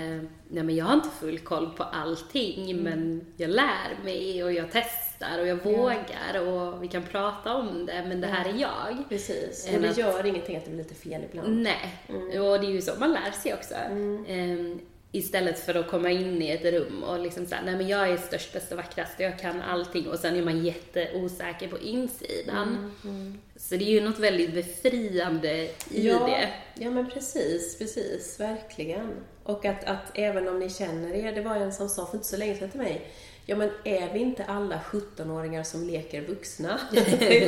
nej 0.49 0.63
men 0.63 0.77
jag 0.77 0.85
har 0.85 0.95
inte 0.95 1.09
full 1.21 1.39
koll 1.39 1.71
på 1.77 1.83
allting, 1.83 2.71
Mm. 2.71 2.83
men 2.85 3.27
jag 3.37 3.51
lär 3.51 4.05
mig 4.05 4.45
och 4.45 4.53
jag 4.53 4.67
testar 4.73 5.39
och 5.41 5.47
jag 5.47 5.65
vågar 5.65 6.47
och 6.47 6.83
vi 6.83 6.89
kan 6.89 7.03
prata 7.03 7.55
om 7.55 7.87
det, 7.87 8.05
men 8.09 8.21
det 8.21 8.27
här 8.27 8.49
är 8.49 8.55
jag. 8.61 9.05
Precis. 9.09 9.69
Och 9.75 9.81
det 9.81 9.89
att- 9.91 9.99
gör 9.99 10.27
ingenting 10.27 10.57
att 10.57 10.65
det 10.65 10.71
blir 10.71 10.83
lite 10.85 10.95
fel 10.95 11.23
ibland. 11.31 11.63
Nej, 11.63 11.99
Mm. 12.09 12.23
och 12.43 12.61
det 12.61 12.67
är 12.67 12.71
ju 12.71 12.83
så 12.83 12.93
man 12.99 13.13
lär 13.13 13.31
sig 13.31 13.55
också. 13.55 13.75
Ehm, 13.75 14.81
istället 15.13 15.59
för 15.59 15.75
att 15.75 15.89
komma 15.91 16.11
in 16.11 16.43
i 16.43 16.51
ett 16.51 16.65
rum 16.65 17.03
och 17.03 17.19
liksom 17.21 17.47
säga, 17.47 17.61
nej 17.65 17.77
men 17.77 17.89
jag 17.89 18.09
är 18.09 18.17
störst, 18.17 18.53
bäst 18.53 18.73
och 18.73 18.77
vackrast, 18.77 19.21
jag 19.21 19.39
kan 19.39 19.63
allting 19.63 20.09
och 20.09 20.19
sen 20.19 20.37
är 20.37 20.43
man 20.43 20.65
jätteosäker 20.65 21.69
på 21.69 21.79
insidan. 21.79 22.95
Mm, 23.05 23.39
Så 23.57 23.75
det 23.77 23.85
är 23.85 23.91
ju 23.91 24.01
något 24.01 24.19
väldigt 24.19 24.55
befriande 24.55 25.53
i 25.91 26.09
ja, 26.09 26.27
det. 26.27 26.49
Ja, 26.85 26.91
men 26.91 27.11
precis, 27.11 27.79
precis, 27.79 28.41
verkligen. 28.41 29.13
Och 29.45 29.65
att, 29.65 29.85
att 29.85 30.11
även 30.15 30.49
om 30.49 30.59
ni 30.59 30.71
känner 30.71 31.15
er, 31.15 31.33
det 31.33 31.41
var 31.41 31.57
en 31.57 31.73
som 31.73 31.89
sa 31.89 32.07
för 32.07 32.15
inte 32.15 32.27
så 32.29 32.37
länge 32.37 32.55
sedan 32.57 32.71
till 32.71 32.81
mig, 32.81 33.11
ja 33.47 33.57
men 33.57 33.71
är 33.85 34.13
vi 34.13 34.19
inte 34.19 34.45
alla 34.45 34.81
17-åringar 34.91 35.63
som 35.63 35.87
leker 35.87 36.21
vuxna? 36.23 36.81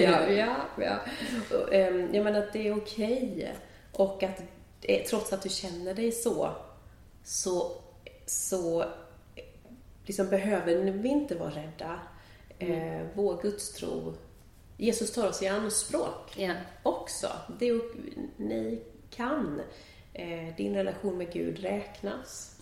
ja, 0.02 0.28
ja, 0.30 0.56
ja. 0.78 0.96
Och, 1.56 1.74
ehm, 1.74 2.14
Jag 2.14 2.24
menar 2.24 2.38
att 2.38 2.52
det 2.52 2.68
är 2.68 2.76
okej. 2.76 3.52
Och 3.92 4.22
att 4.22 4.42
eh, 4.82 5.02
trots 5.06 5.32
att 5.32 5.42
du 5.42 5.48
känner 5.48 5.94
dig 5.94 6.12
så, 6.12 6.50
så, 7.24 7.72
så 8.26 8.84
liksom 10.04 10.28
behöver 10.28 10.74
vi 10.90 11.08
inte 11.08 11.34
vara 11.34 11.50
rädda. 11.50 12.00
Eh, 12.58 13.06
vår 13.14 13.42
gudstro, 13.42 14.14
Jesus 14.76 15.12
tar 15.12 15.28
oss 15.28 15.42
i 15.42 15.46
anspråk 15.48 16.34
Ja. 16.36 16.54
också. 16.82 17.28
Det 17.58 17.72
ni 18.36 18.82
kan. 19.10 19.60
Eh, 20.14 20.56
din 20.56 20.74
relation 20.74 21.18
med 21.18 21.32
Gud 21.32 21.58
räknas. 21.58 22.56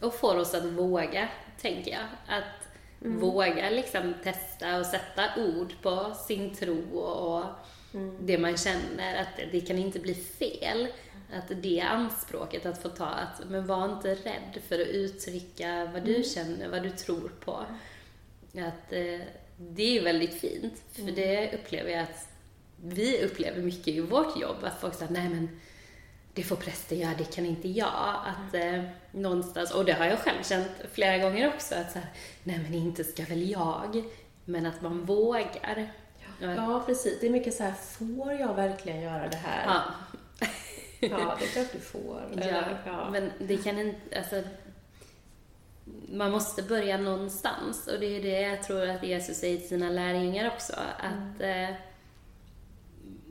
Och 0.00 0.14
får 0.14 0.36
oss 0.36 0.54
att 0.54 0.64
våga, 0.64 1.28
tänker 1.60 1.90
jag. 1.90 2.06
Att 2.28 2.68
våga 3.20 3.70
liksom 3.70 4.14
testa 4.22 4.78
och 4.78 4.86
sätta 4.86 5.24
ord 5.36 5.72
på 5.82 6.14
sin 6.26 6.54
tro 6.54 6.98
och 6.98 7.44
det 8.20 8.38
man 8.38 8.56
känner, 8.56 9.20
att 9.22 9.28
det, 9.36 9.46
det 9.52 9.60
kan 9.60 9.78
inte 9.78 9.98
bli 9.98 10.14
fel. 10.14 10.88
Att 11.32 11.62
det 11.62 11.80
anspråket 11.80 12.66
att 12.66 12.82
få 12.82 12.88
ta, 12.88 13.06
att 13.06 13.40
men 13.48 13.66
var 13.66 13.92
inte 13.92 14.14
rädd 14.14 14.58
för 14.68 14.80
att 14.80 14.86
uttrycka 14.86 15.90
vad 15.92 16.04
du 16.04 16.22
känner, 16.22 16.68
vad 16.68 16.82
du 16.82 16.90
tror 16.90 17.32
på. 17.44 17.52
Att 18.52 18.92
eh, 18.92 19.20
det 19.58 19.98
är 19.98 20.02
väldigt 20.02 20.40
fint, 20.40 20.82
för 20.92 21.02
det 21.02 21.54
upplever 21.54 21.90
jag 21.90 22.02
att 22.02 22.28
vi 22.82 23.24
upplever 23.24 23.62
mycket 23.62 23.88
i 23.88 24.00
vårt 24.00 24.40
jobb, 24.40 24.56
att 24.62 24.80
folk 24.80 24.94
säger 24.94 25.12
nej 25.12 25.28
men 25.28 25.60
det 26.34 26.42
får 26.42 26.56
prästen 26.56 26.98
göra, 26.98 27.14
det 27.18 27.34
kan 27.34 27.46
inte 27.46 27.68
jag. 27.68 28.14
Att 28.26 28.54
eh, 28.54 28.82
någonstans, 29.12 29.74
och 29.74 29.84
det 29.84 29.92
har 29.92 30.04
jag 30.04 30.18
själv 30.18 30.42
känt 30.42 30.70
flera 30.92 31.18
gånger 31.18 31.48
också, 31.54 31.74
att 31.74 31.92
så 31.92 31.98
här, 31.98 32.08
nej 32.42 32.58
men 32.58 32.74
inte 32.74 33.04
ska 33.04 33.24
väl 33.24 33.50
jag, 33.50 34.04
men 34.44 34.66
att 34.66 34.82
man 34.82 35.04
vågar. 35.04 35.90
Ja, 36.40 36.82
precis. 36.86 37.20
Det 37.20 37.26
är 37.26 37.30
mycket 37.30 37.54
så 37.54 37.62
här, 37.62 37.72
får 37.72 38.32
jag 38.32 38.54
verkligen 38.54 39.00
göra 39.00 39.28
det 39.28 39.36
här? 39.36 39.64
ja. 39.66 39.82
Ja, 41.00 41.36
det 41.38 41.44
är 41.44 41.48
klart 41.52 41.72
du 41.72 41.80
får. 41.80 42.22
Ja, 42.36 42.42
Eller, 42.42 42.78
ja. 42.86 43.10
men 43.10 43.32
det 43.38 43.56
kan 43.56 43.78
inte, 43.78 44.18
alltså, 44.18 44.42
man 46.08 46.30
måste 46.30 46.62
börja 46.62 46.98
någonstans 46.98 47.86
och 47.86 48.00
det 48.00 48.06
är 48.06 48.22
det 48.22 48.40
jag 48.40 48.62
tror 48.62 48.88
att 48.88 49.02
Jesus 49.02 49.36
säger 49.38 49.58
till 49.58 49.68
sina 49.68 49.90
lärjungar 49.90 50.50
också, 50.54 50.74
att 50.98 51.40
eh, 51.40 51.76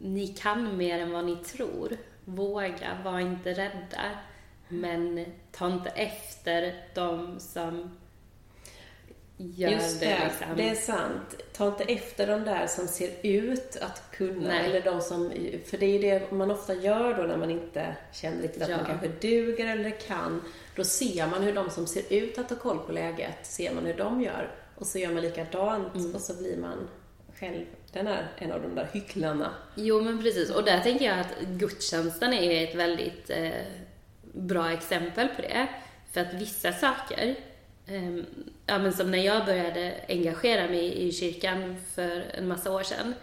ni 0.01 0.27
kan 0.27 0.77
mer 0.77 0.99
än 0.99 1.11
vad 1.11 1.25
ni 1.25 1.35
tror. 1.35 1.97
Våga, 2.25 2.97
var 3.03 3.19
inte 3.19 3.53
rädda, 3.53 4.11
men 4.67 5.25
ta 5.51 5.73
inte 5.73 5.89
efter 5.89 6.83
de 6.93 7.39
som 7.39 7.97
gör 9.37 9.69
Just 9.69 9.99
det. 9.99 10.05
det, 10.05 10.23
liksom. 10.23 10.47
det 10.57 10.69
är 10.69 10.75
sant. 10.75 11.35
Ta 11.53 11.67
inte 11.67 11.83
efter 11.83 12.27
de 12.27 12.43
där 12.43 12.67
som 12.67 12.87
ser 12.87 13.09
ut 13.23 13.77
att 13.81 14.11
kunna, 14.11 14.47
Nej. 14.47 14.65
eller 14.69 14.81
de 14.81 15.01
som, 15.01 15.31
för 15.65 15.77
det 15.77 15.85
är 15.85 15.89
ju 15.89 15.99
det 15.99 16.31
man 16.31 16.51
ofta 16.51 16.73
gör 16.73 17.13
då 17.17 17.23
när 17.23 17.37
man 17.37 17.51
inte 17.51 17.95
känner 18.13 18.41
riktigt 18.41 18.61
att 18.61 18.69
Ja. 18.69 18.77
man 18.77 18.85
kanske 18.85 19.07
duger 19.07 19.65
eller 19.71 19.89
kan. 20.07 20.41
Då 20.75 20.83
ser 20.83 21.27
man 21.27 21.43
hur 21.43 21.53
de 21.55 21.69
som 21.69 21.87
ser 21.87 22.03
ut 22.13 22.37
att 22.37 22.49
ha 22.49 22.57
koll 22.57 22.79
på 22.79 22.91
läget, 22.91 23.35
ser 23.45 23.73
man 23.73 23.85
hur 23.85 23.93
de 23.97 24.21
gör. 24.21 24.51
Och 24.75 24.87
så 24.87 24.99
gör 24.99 25.11
man 25.11 25.21
likadant 25.21 25.95
Mm. 25.95 26.15
och 26.15 26.21
så 26.21 26.33
blir 26.33 26.57
man 26.57 26.89
själv 27.39 27.65
den 27.93 28.07
är 28.07 28.27
en 28.37 28.51
av 28.51 28.61
de 28.61 28.75
där 28.75 28.89
hycklarna. 28.93 29.51
Jo, 29.75 30.01
men 30.01 30.21
precis. 30.23 30.49
Och 30.49 30.63
där 30.63 30.79
tänker 30.79 31.05
jag 31.05 31.19
att 31.19 31.39
gudstjänsten 31.47 32.33
är 32.33 32.63
ett 32.63 32.75
väldigt 32.75 33.29
eh, 33.29 33.49
bra 34.33 34.71
exempel 34.71 35.27
på 35.27 35.41
det. 35.41 35.67
För 36.11 36.21
att 36.21 36.33
vissa 36.33 36.71
saker, 36.73 37.35
ja 38.65 38.79
men 38.79 38.93
som 38.93 39.11
när 39.11 39.17
jag 39.17 39.45
började 39.45 39.95
engagera 40.09 40.67
mig 40.67 41.07
i 41.07 41.11
kyrkan 41.11 41.75
för 41.95 42.25
en 42.33 42.47
massa 42.47 42.71
år 42.71 42.83
sedan, 42.83 43.13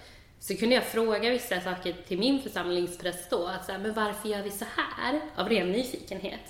så 0.41 0.57
kunde 0.57 0.75
jag 0.75 0.85
fråga 0.85 1.31
vissa 1.31 1.61
saker 1.61 1.95
till 2.09 2.19
min 2.19 2.43
församlingspräst 2.43 3.31
då, 3.31 3.47
att 3.47 3.67
så 3.67 3.73
här, 3.73 3.79
men 3.79 3.95
varför 3.95 4.29
gör 4.29 4.43
vi 4.43 4.51
så 4.51 4.65
här? 4.77 5.21
Av 5.37 5.49
ren 5.49 5.73
nyfikenhet. 5.73 6.41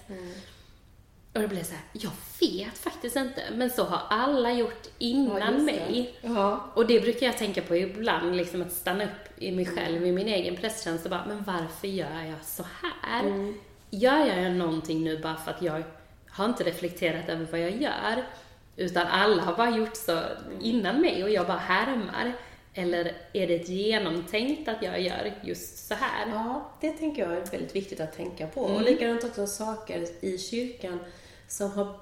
Och 1.33 1.41
då 1.41 1.49
blev 1.49 1.61
det 1.61 1.65
så 1.65 1.75
här, 1.75 1.85
jag 1.93 2.11
vet 2.41 2.79
faktiskt 2.79 3.17
inte, 3.17 3.43
men 3.53 3.71
så 3.71 3.85
har 3.85 4.01
alla 4.09 4.53
gjort 4.53 4.87
innan 4.99 5.57
det. 5.57 5.63
mig. 5.63 6.15
Ja. 6.21 6.71
Och 6.75 6.87
det 6.87 7.01
brukar 7.01 7.27
jag 7.27 7.39
tänka 7.39 7.63
på 7.63 7.77
ibland, 7.77 8.37
liksom 8.37 8.63
att 8.63 8.73
stanna 8.73 9.05
upp 9.05 9.43
i 9.43 9.53
mig 9.53 9.67
själv, 9.67 10.07
i 10.07 10.13
min 10.13 10.29
egen 10.29 10.57
prästtjänst 10.57 11.05
och 11.05 11.11
bara, 11.11 11.25
men 11.27 11.45
varför 11.45 11.89
gör 11.89 12.23
jag 12.23 12.45
så 12.45 12.65
här? 12.83 13.21
Mm. 13.21 13.55
Gör 13.91 14.27
jag 14.27 14.53
någonting 14.53 15.05
nu 15.05 15.19
bara 15.19 15.37
för 15.37 15.51
att 15.51 15.63
jag 15.63 15.83
har 16.33 16.45
inte 16.45 16.65
reflekterat 16.65 17.29
över 17.29 17.47
vad 17.51 17.61
jag 17.61 17.83
gör? 17.83 18.25
Utan 18.77 19.07
alla 19.07 19.43
har 19.43 19.57
bara 19.57 19.77
gjort 19.77 19.97
så 19.97 20.21
innan 20.61 21.01
mig 21.01 21.25
och 21.25 21.31
jag 21.31 21.47
bara 21.47 21.59
härmar. 21.59 22.33
Eller 22.75 23.13
är 23.33 23.47
det 23.47 23.69
genomtänkt 23.69 24.69
att 24.69 24.83
jag 24.83 25.01
gör 25.01 25.33
just 25.43 25.89
så 25.89 25.95
här? 25.95 26.27
Ja, 26.31 26.71
det 26.81 26.91
tänker 26.91 27.23
jag 27.23 27.33
är 27.33 27.47
väldigt 27.47 27.77
viktigt 27.77 28.01
att 28.01 28.17
tänka 28.17 28.47
på. 28.47 28.65
Mm. 28.65 28.77
Och 28.77 28.83
likadant 28.83 29.25
också 29.25 29.47
saker 29.47 30.07
i 30.21 30.39
kyrkan 30.39 31.01
som, 31.49 31.71
har, 31.71 31.97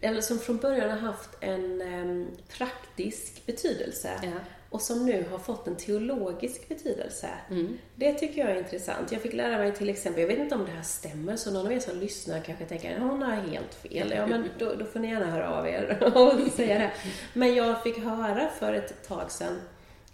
eller 0.00 0.20
som 0.20 0.38
från 0.38 0.56
början 0.56 0.90
har 0.90 0.98
haft 0.98 1.30
en 1.40 1.80
em, 1.80 2.26
praktisk 2.48 3.46
betydelse 3.46 4.10
Ja. 4.22 4.28
och 4.70 4.80
som 4.82 5.06
nu 5.06 5.24
har 5.30 5.38
fått 5.38 5.66
en 5.68 5.76
teologisk 5.76 6.68
betydelse. 6.68 7.28
Mm. 7.50 7.78
Det 7.94 8.12
tycker 8.14 8.40
jag 8.40 8.50
är 8.50 8.56
intressant. 8.58 9.12
Jag 9.12 9.22
fick 9.22 9.32
lära 9.32 9.58
mig 9.58 9.72
till 9.74 9.90
exempel, 9.90 10.20
jag 10.20 10.28
vet 10.28 10.38
inte 10.38 10.54
om 10.54 10.64
det 10.64 10.70
här 10.70 10.82
stämmer, 10.82 11.36
så 11.36 11.50
någon 11.50 11.66
av 11.66 11.72
er 11.72 11.80
som 11.80 11.98
lyssnar 11.98 12.40
kanske 12.40 12.64
tänker 12.64 12.94
att 12.96 13.02
hon 13.02 13.22
har 13.22 13.32
helt 13.32 13.74
fel. 13.74 14.12
Ja, 14.16 14.26
men 14.26 14.48
då, 14.58 14.74
då 14.74 14.84
får 14.84 15.00
ni 15.00 15.08
gärna 15.10 15.26
höra 15.26 15.50
av 15.50 15.68
er 15.68 16.12
och 16.16 16.52
säga 16.52 16.78
det. 16.78 16.92
Men 17.32 17.54
jag 17.54 17.82
fick 17.82 17.98
höra 17.98 18.50
för 18.58 18.72
ett 18.72 19.08
tag 19.08 19.30
sedan 19.30 19.60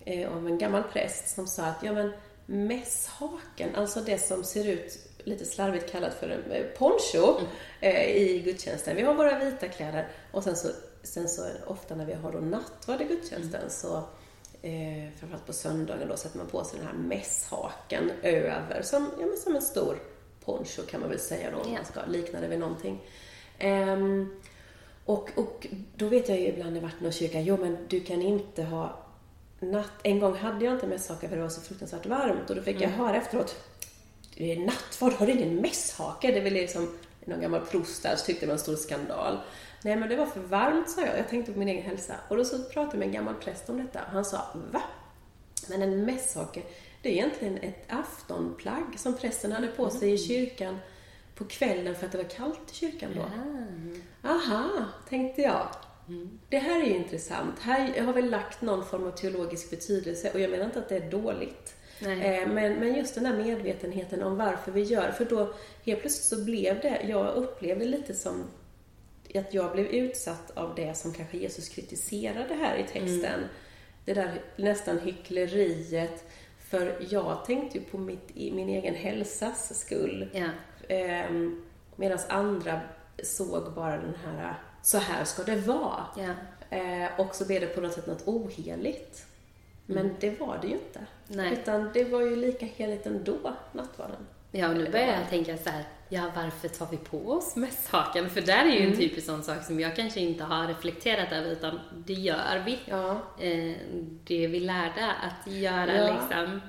eh, 0.05 0.33
av 0.37 0.47
en 0.47 0.59
gammal 0.59 0.83
präst 0.83 1.35
som 1.35 1.47
sa 1.47 1.63
att 1.63 1.83
ja, 1.83 1.93
men 1.93 2.13
mässhaken, 2.47 3.75
alltså 3.75 4.01
det 4.01 4.19
som 4.19 4.45
ser 4.45 4.69
ut 4.69 4.99
lite 5.25 5.45
slarvigt 5.45 5.93
kallat 5.93 6.15
för 6.15 6.29
en 6.29 6.53
eh, 6.53 6.65
poncho 6.65 7.41
eh, 7.81 8.17
i 8.17 8.43
gudstjänsten. 8.45 8.97
Vi 8.97 9.03
har 9.03 9.15
våra 9.15 9.39
vita 9.45 9.69
kläder 9.69 10.09
och 10.33 10.45
sen 10.45 10.57
så, 10.57 10.69
sen 11.03 11.29
så 11.29 11.47
ofta 11.67 11.95
när 11.95 12.07
vi 12.07 12.13
har 12.13 12.33
då 12.33 12.39
nattvard 12.39 13.01
i 13.01 13.05
gudstjänsten 13.05 13.71
så 13.71 13.97
eh, 14.63 15.11
framförallt 15.19 15.47
på 15.47 15.53
söndagen 15.53 16.09
då 16.09 16.17
sätter 16.17 16.39
man 16.39 16.47
på 16.47 16.65
sig 16.65 16.79
den 16.79 16.89
här 16.89 16.95
mässhaken 16.95 18.11
över 18.23 18.83
som, 18.83 19.11
ja, 19.21 19.27
men 19.27 19.37
som 19.37 19.57
en 19.57 19.63
stor 19.63 19.99
poncho 20.45 20.83
kan 20.83 21.01
man 21.01 21.11
väl 21.11 21.19
säga 21.19 21.51
då 21.51 21.57
om 21.59 21.73
man 21.73 21.85
ska 21.85 22.01
likna 22.07 22.41
det 22.41 22.49
vid 22.49 22.59
någonting. 22.59 23.01
Ehm, 23.59 24.41
och, 25.05 25.31
och 25.37 25.67
då 25.97 26.09
vet 26.09 26.29
jag 26.29 26.41
ju 26.41 26.47
ibland 26.47 26.77
i 26.77 26.81
vart 26.81 27.01
någon 27.01 27.13
kyrka, 27.13 27.41
jo 27.41 27.57
men 27.57 27.79
du 27.89 28.01
kan 28.01 28.23
inte 28.23 28.63
ha 28.63 29.05
natt... 29.61 29.93
En 30.03 30.21
gång 30.21 30.37
hade 30.37 30.65
jag 30.65 30.75
inte 30.75 30.87
mässhaka 30.87 31.29
för 31.29 31.37
det 31.37 31.43
var 31.43 31.49
så 31.49 31.61
fruktansvärt 31.61 32.07
varmt 32.07 32.51
och 32.51 32.57
då 32.57 32.63
fick 32.63 32.81
jag 32.81 32.89
höra 32.89 33.17
efteråt, 33.17 33.57
nattvard, 34.39 35.13
har 35.13 35.27
du 35.27 35.33
ingen 35.33 35.55
mässhake? 35.55 36.33
Det 36.33 36.39
är 36.39 36.45
väl 36.45 36.53
liksom 36.53 36.99
någon 37.25 37.41
gammal 37.41 37.61
prost 37.61 38.03
där 38.03 38.17
så 38.17 38.25
tyckte 38.25 38.47
det 38.47 38.47
var 38.47 38.55
en 38.55 38.59
stor 38.59 38.77
skandal. 38.77 39.39
Nej 39.83 39.97
men 39.97 40.09
det 40.09 40.17
var 40.17 40.27
för 40.27 40.41
varmt 40.41 40.91
sa 40.91 41.01
jag, 41.01 41.19
jag 41.19 41.29
tänkte 41.29 41.53
på 41.53 41.59
min 41.59 41.69
egen 41.69 41.83
hälsa. 41.83 42.15
Och 42.29 42.37
då 42.37 42.45
så 42.45 42.59
pratade 42.59 42.93
jag 42.93 42.99
med 42.99 43.09
en 43.09 43.15
gammal 43.15 43.35
präst 43.35 43.71
om 43.71 43.79
detta. 43.79 44.01
Han 44.13 44.25
sa, 44.25 44.47
va? 44.73 44.83
Men 45.69 45.83
en 45.83 46.05
mässhake, 46.05 46.63
det 47.03 47.09
är 47.09 47.13
egentligen 47.13 47.59
ett 47.59 47.85
aftonplagg 47.89 48.95
som 48.97 49.17
prästen 49.17 49.53
hade 49.53 49.67
på 49.67 49.91
sig 49.91 50.13
i 50.13 50.19
kyrkan 50.19 50.79
på 51.35 51.45
kvällen 51.45 51.95
för 51.95 52.07
att 52.07 52.13
det 52.13 52.19
var 52.19 52.31
kallt 52.31 52.71
i 52.73 52.75
kyrkan 52.75 53.11
då. 53.15 53.31
Aha, 54.29 54.85
tänkte 55.09 55.43
jag. 55.43 55.69
Det 56.49 56.59
här 56.59 56.81
är 56.81 56.87
ju 56.87 56.97
intressant. 56.97 57.59
Här 57.61 58.01
har 58.01 58.13
vi 58.13 58.23
lagt 58.23 58.61
någon 58.61 58.87
form 58.87 59.07
av 59.07 59.11
teologisk 59.11 59.71
betydelse 59.71 60.31
och 60.33 60.41
jag 60.41 60.51
menar 60.51 60.65
inte 60.65 60.79
att 60.79 60.89
det 60.89 60.97
är 60.97 61.11
dåligt. 61.11 61.75
Eh, 62.03 62.49
men, 62.49 62.75
men 62.75 62.95
just 62.95 63.15
den 63.15 63.25
där 63.25 63.37
medvetenheten 63.37 64.23
om 64.23 64.37
varför 64.37 64.73
vi 64.73 64.83
gör, 64.83 65.11
för 65.11 65.25
då 65.25 65.55
helt 65.85 66.01
plötsligt 66.01 66.41
så 66.41 66.45
blev 66.45 66.81
det, 66.81 67.01
jag 67.09 67.35
upplevde 67.35 67.85
lite 67.85 68.15
som 68.15 68.45
att 69.35 69.55
jag 69.55 69.73
blev 69.73 69.87
utsatt 69.87 70.51
av 70.55 70.75
det 70.75 70.97
som 70.97 71.13
kanske 71.13 71.37
Jesus 71.37 71.69
kritiserade 71.69 72.55
här 72.55 72.77
i 72.77 72.83
texten. 72.83 73.35
Mm. 73.35 73.49
Det 74.05 74.15
där 74.15 74.43
nästan 74.57 74.99
hyckleriet. 74.99 76.25
För 76.59 77.07
jag 77.11 77.45
tänkte 77.45 77.79
ju 77.79 77.85
på 77.85 77.99
mitt, 77.99 78.35
min 78.35 78.69
egen 78.69 78.95
hälsas 78.95 79.81
skull. 79.81 80.29
Ehm, 80.89 81.63
Medan 81.97 82.19
andra 82.29 82.81
såg 83.23 83.73
bara 83.75 83.97
den 83.97 84.15
här, 84.25 84.55
så 84.83 84.99
här 84.99 85.25
ska 85.25 85.43
det 85.43 85.57
vara. 85.57 86.07
Eh, 86.71 87.21
och 87.21 87.35
så 87.35 87.47
blev 87.47 87.61
det 87.61 87.67
på 87.67 87.81
något 87.81 87.93
sätt 87.93 88.07
något 88.07 88.29
oheligt. 88.29 89.27
Men 89.91 90.11
det 90.21 90.41
var 90.41 90.59
det 90.63 90.67
ju 90.67 90.73
inte. 90.75 91.01
Nej. 91.29 91.53
Utan 91.53 91.91
det 91.95 92.05
var 92.05 92.21
ju 92.21 92.37
lika 92.37 92.67
heligt 92.67 93.07
ändå, 93.07 93.37
nattvarden. 93.73 94.27
Ja, 94.53 94.69
och 94.69 94.77
nu 94.77 94.91
börjar 94.91 95.07
jag 95.07 95.29
tänka 95.31 95.57
så 95.57 95.71
här, 95.71 95.85
ja 96.09 96.31
varför 96.37 96.69
tar 96.69 96.87
vi 96.91 96.97
på 96.97 97.31
oss 97.33 97.57
mässhaken? 97.57 98.31
För 98.31 98.41
där 98.41 98.65
är 98.65 98.81
ju 98.81 98.91
en 98.91 98.97
typisk 98.97 99.27
sån 99.27 99.43
sak 99.43 99.65
som 99.65 99.81
jag 99.81 99.97
kanske 99.97 100.21
inte 100.21 100.45
har 100.45 100.67
reflekterat 100.67 101.33
över, 101.33 101.51
utan 101.51 101.81
det 102.07 102.13
gör 102.13 102.63
vi. 102.67 102.79
Ja, 102.85 103.11
Eh, 103.41 103.75
det 104.25 104.47
vi 104.47 104.61
lärde 104.61 105.13
att 105.23 105.53
göra 105.53 105.97
Ja. 105.97 106.13
liksom. 106.15 106.61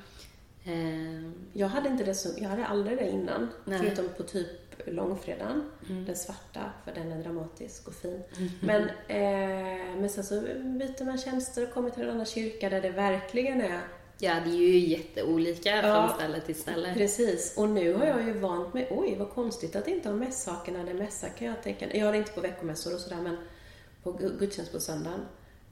Eh, 0.64 1.32
jag 1.54 1.68
hade 1.68 1.90
inte 1.90 2.04
det 2.04 2.16
så, 2.16 2.30
jag 2.42 2.50
hade 2.50 2.66
aldrig 2.66 2.98
det 2.98 3.10
innan. 3.10 3.50
Nej. 3.66 3.80
Förutom 3.80 4.10
på 4.18 4.24
typ 4.24 4.69
långfredagen, 4.86 5.70
Mm. 5.90 6.06
den 6.06 6.16
svarta, 6.16 6.60
för 6.86 6.92
den 6.94 7.12
är 7.12 7.24
dramatisk 7.24 7.88
och 7.88 7.94
fin. 7.94 8.24
Men, 8.62 8.82
eh, 9.08 9.96
men 10.00 10.10
sen 10.10 10.24
så 10.24 10.42
byter 10.64 11.06
man 11.06 11.18
tjänster 11.18 11.64
och 11.68 11.74
kommer 11.74 11.90
till 11.90 12.04
en 12.04 12.10
annan 12.10 12.26
kyrka 12.26 12.70
där 12.70 12.82
det 12.82 12.90
verkligen 12.90 13.62
är 13.62 13.80
ja, 14.22 14.34
det 14.46 14.50
är 14.50 14.56
ju 14.56 14.78
jätteolika 14.80 15.70
Ja. 15.70 15.82
från 16.08 16.18
ställe 16.18 16.40
till 16.42 16.56
ställe. 16.56 16.94
Precis, 16.94 17.58
och 17.58 17.70
nu 17.70 17.94
har 17.94 18.06
jag 18.06 18.24
ju 18.26 18.34
vant 18.34 18.74
mig, 18.74 18.88
oj 18.92 19.16
vad 19.20 19.30
konstigt 19.30 19.76
att 19.76 19.88
inte 19.88 20.10
ha 20.10 20.16
mässhaken 20.16 20.74
när 20.74 20.84
det 20.84 20.92
är 20.92 20.96
mässa 20.96 21.30
kan 21.30 21.48
jag 21.48 21.64
tänka. 21.64 21.98
Jag 21.98 22.06
har 22.06 22.12
det 22.12 22.18
inte 22.18 22.32
på 22.32 22.42
veckomässor 22.42 22.94
och 22.94 23.00
sådär 23.00 23.22
men 23.22 23.38
på 24.04 24.12
gu- 24.14 24.40
gudstjänst 24.40 24.72
på 24.72 24.80
söndagen. 24.80 25.20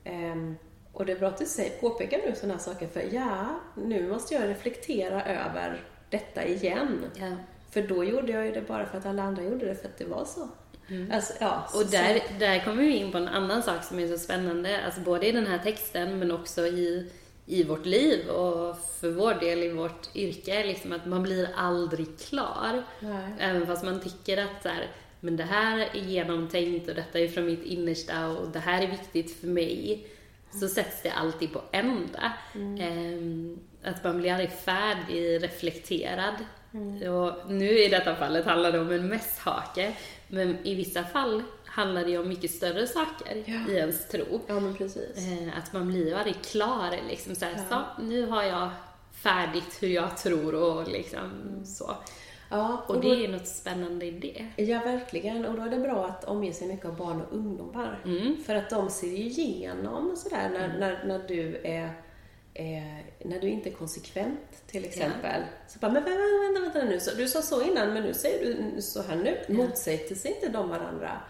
Ehm, 0.03 0.55
och 0.93 1.05
det 1.05 1.11
är 1.11 1.19
bra 1.19 1.27
att 1.27 1.37
du 1.37 1.45
säger, 1.45 1.69
påpekar 1.81 2.17
nu 2.25 2.35
sådana 2.35 2.53
här 2.53 2.61
saker 2.61 2.87
för 2.87 3.03
ja, 3.13 3.59
nu 3.75 4.09
måste 4.09 4.33
jag 4.33 4.47
reflektera 4.49 5.25
över 5.25 5.83
detta 6.09 6.45
igen. 6.45 7.05
Ja. 7.15 7.31
För 7.81 7.87
då 7.87 8.03
gjorde 8.03 8.31
jag 8.31 8.45
ju 8.45 8.51
det 8.51 8.61
bara 8.67 8.85
för 8.85 8.97
att 8.97 9.05
alla 9.05 9.23
andra 9.23 9.43
gjorde 9.43 9.65
det 9.65 9.75
för 9.75 9.85
att 9.87 9.97
det 9.97 10.05
var 10.05 10.25
så. 10.25 10.49
Alltså, 11.11 11.33
ja, 11.39 11.53
Mm. 11.53 11.63
Och 11.63 11.71
så- 11.89 11.97
där, 11.97 12.21
där 12.39 12.59
kommer 12.63 12.83
vi 12.83 12.97
in 12.97 13.11
på 13.11 13.17
en 13.17 13.27
annan 13.27 13.63
sak 13.63 13.83
som 13.83 13.99
är 13.99 14.07
så 14.07 14.17
spännande, 14.17 14.81
alltså 14.85 15.01
både 15.01 15.27
i 15.27 15.31
den 15.31 15.47
här 15.47 15.57
texten 15.57 16.19
men 16.19 16.31
också 16.31 16.67
i, 16.67 17.11
i 17.45 17.63
vårt 17.63 17.85
liv 17.85 18.27
och 18.29 18.77
för 18.99 19.09
vår 19.09 19.33
del 19.33 19.63
i 19.63 19.69
vårt 19.69 20.15
yrke, 20.15 20.63
liksom 20.65 20.91
att 20.91 21.05
man 21.05 21.23
blir 21.23 21.49
aldrig 21.55 22.19
klar. 22.19 22.83
Nej. 22.99 23.33
Även 23.39 23.67
fast 23.67 23.83
man 23.85 23.99
tycker 24.01 24.37
att 24.37 24.63
så 24.63 24.69
här, 24.69 24.87
men 25.19 25.37
det 25.37 25.43
här 25.43 25.77
är 25.79 25.99
genomtänkt 25.99 26.89
och 26.89 26.95
detta 26.95 27.19
är 27.19 27.27
från 27.27 27.45
mitt 27.45 27.63
innersta 27.63 28.27
och 28.27 28.47
det 28.49 28.59
här 28.59 28.81
är 28.83 28.87
viktigt 28.87 29.39
för 29.39 29.47
mig. 29.47 30.07
Så 30.59 30.67
sätts 30.67 31.01
det 31.03 31.09
alltid 31.11 31.53
på 31.53 31.61
ända. 31.71 32.33
Ehm, 32.79 33.59
att 33.83 34.03
man 34.03 34.17
blir 34.17 34.31
aldrig 34.31 34.51
färdig 34.51 35.43
reflekterad. 35.43 36.33
Och 37.11 37.51
nu 37.51 37.69
i 37.79 37.87
detta 37.87 38.15
fallet 38.15 38.45
handlar 38.45 38.71
det 38.71 38.79
om 38.79 38.91
en 38.91 39.07
mässhake, 39.07 39.93
men 40.27 40.57
i 40.63 40.75
vissa 40.75 41.03
fall 41.03 41.43
handlar 41.65 42.05
det 42.05 42.17
om 42.17 42.27
mycket 42.27 42.51
större 42.51 42.87
saker 42.87 43.43
Ja. 43.45 43.71
i 43.73 43.75
ens 43.77 44.07
tro. 44.07 44.41
Ja, 44.47 44.59
men 44.59 44.75
precis. 44.75 45.17
Eh, 45.17 45.57
att 45.57 45.73
man 45.73 45.87
blir 45.87 46.15
aldrig 46.15 46.41
klar 46.43 46.95
liksom 47.09 47.35
så, 47.35 47.45
här, 47.45 47.55
så 47.69 48.01
nu 48.03 48.25
har 48.25 48.43
jag 48.43 48.69
färdigt 49.11 49.77
hur 49.83 49.87
jag 49.87 50.17
tror 50.17 50.55
och 50.55 50.87
liksom 50.87 51.31
så. 51.65 51.95
Ja, 52.49 52.83
Och 52.87 52.95
då- 52.95 53.01
det 53.01 53.25
är 53.25 53.27
något 53.27 53.47
spännande 53.47 54.05
i 54.05 54.11
det. 54.11 54.63
Ja, 54.63 54.79
verkligen. 54.79 55.45
Och 55.45 55.55
då 55.55 55.61
är 55.61 55.69
det 55.69 55.77
bra 55.77 56.05
att 56.05 56.23
omge 56.23 56.53
sig 56.53 56.67
mycket 56.67 56.85
av 56.85 56.95
barn 56.95 57.21
och 57.21 57.37
ungdomar. 57.37 57.99
För 58.45 58.55
att 58.55 58.69
de 58.69 58.89
ser 58.89 59.07
ju 59.07 59.23
igenom 59.23 60.15
sådär 60.17 60.49
när, 60.53 60.77
när, 60.79 61.03
när 61.07 61.27
du 61.27 61.61
är 61.63 61.89
eh, 62.57 62.83
när 63.25 63.39
du 63.39 63.49
inte 63.49 63.69
är 63.69 63.73
konsekvent 63.73 64.67
till 64.67 64.85
exempel. 64.85 65.41
Så 65.67 65.79
bara, 65.79 65.91
men 65.91 66.03
vänta, 66.03 66.61
vänta, 66.61 66.83
nu. 66.83 66.99
Så, 66.99 67.15
du 67.15 67.27
sa 67.27 67.41
så 67.41 67.61
innan, 67.61 67.93
men 67.93 68.03
nu 68.03 68.13
säger 68.13 68.45
du 68.45 68.81
så 68.81 69.01
här 69.01 69.15
nu. 69.15 69.55
Motsätter 69.55 70.15
sig 70.15 70.31
inte 70.31 70.49
de 70.49 70.69
varandra? 70.69 71.21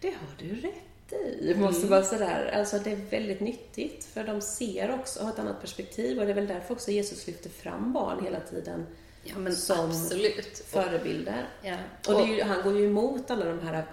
Det 0.00 0.08
har 0.08 0.34
du 0.38 0.54
rätt 0.54 1.12
i. 1.40 1.54
Måste 1.54 1.86
vara 1.86 2.02
sådär. 2.02 2.52
Alltså 2.54 2.78
det 2.78 2.90
är 2.90 2.96
väldigt 2.96 3.40
nyttigt. 3.40 4.04
För 4.04 4.24
de 4.24 4.40
ser 4.40 4.94
också, 4.94 5.22
har 5.22 5.30
ett 5.30 5.38
annat 5.38 5.60
perspektiv. 5.60 6.18
Och 6.18 6.24
det 6.24 6.30
är 6.30 6.34
väl 6.34 6.46
därför 6.46 6.74
också 6.74 6.90
Jesus 6.90 7.26
lyfter 7.26 7.50
fram 7.50 7.92
barn 7.92 8.24
hela 8.24 8.40
tiden. 8.40 8.86
Ja 9.24 9.52
Som 9.52 9.90
absolut. 9.90 10.58
Förebilder. 10.66 11.48
Ja. 11.62 11.76
Och 12.08 12.20
är 12.20 12.26
ju, 12.26 12.42
han 12.42 12.62
går 12.62 12.78
ju 12.78 12.86
emot 12.86 13.30
alla 13.30 13.44
de 13.44 13.60
här 13.60 13.84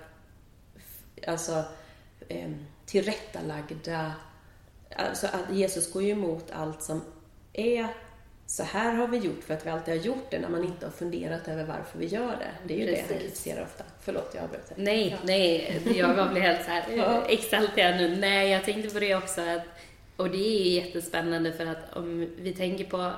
alltså, 1.27 1.63
eh, 2.27 2.51
tillrättalagda... 2.85 4.13
Alltså 4.97 5.27
att 5.27 5.55
Jesus 5.55 5.93
går 5.93 6.03
ju 6.03 6.09
emot 6.09 6.51
allt 6.51 6.83
som 6.83 7.01
är 7.53 7.87
så 8.45 8.63
här 8.63 8.93
har 8.93 9.07
vi 9.07 9.17
gjort 9.17 9.43
för 9.43 9.53
att 9.53 9.65
vi 9.65 9.69
alltid 9.69 9.93
har 9.97 10.01
gjort 10.05 10.31
det 10.31 10.39
när 10.39 10.49
man 10.49 10.63
inte 10.63 10.85
har 10.85 10.91
funderat 10.91 11.47
över 11.47 11.63
varför 11.63 11.99
vi 11.99 12.05
gör 12.05 12.31
det. 12.31 12.51
Det 12.67 12.73
är 12.73 12.77
ju 12.79 12.85
det 12.85 12.99
han 12.99 13.07
Precis. 13.07 13.23
kritiserar 13.23 13.63
ofta. 13.63 13.83
Förlåt, 14.01 14.31
jag 14.35 14.43
avbröt. 14.43 14.71
Nej, 14.75 15.17
nej, 15.23 15.81
jag 15.95 16.29
blir 16.31 16.41
helt 16.41 16.65
så 16.65 16.71
här 16.71 16.83
Ja. 16.97 17.25
exalterad 17.29 17.95
nu. 17.97 18.15
Nej, 18.15 18.49
jag 18.49 18.63
tänkte 18.65 18.93
på 18.93 18.99
det 18.99 19.15
också 19.15 19.41
att, 19.41 19.61
och 20.15 20.29
det 20.29 20.37
är 20.37 20.63
ju 20.63 20.69
jättespännande 20.69 21.53
för 21.53 21.65
att 21.65 21.95
om 21.97 22.29
vi 22.37 22.53
tänker 22.53 22.85
på 22.85 23.11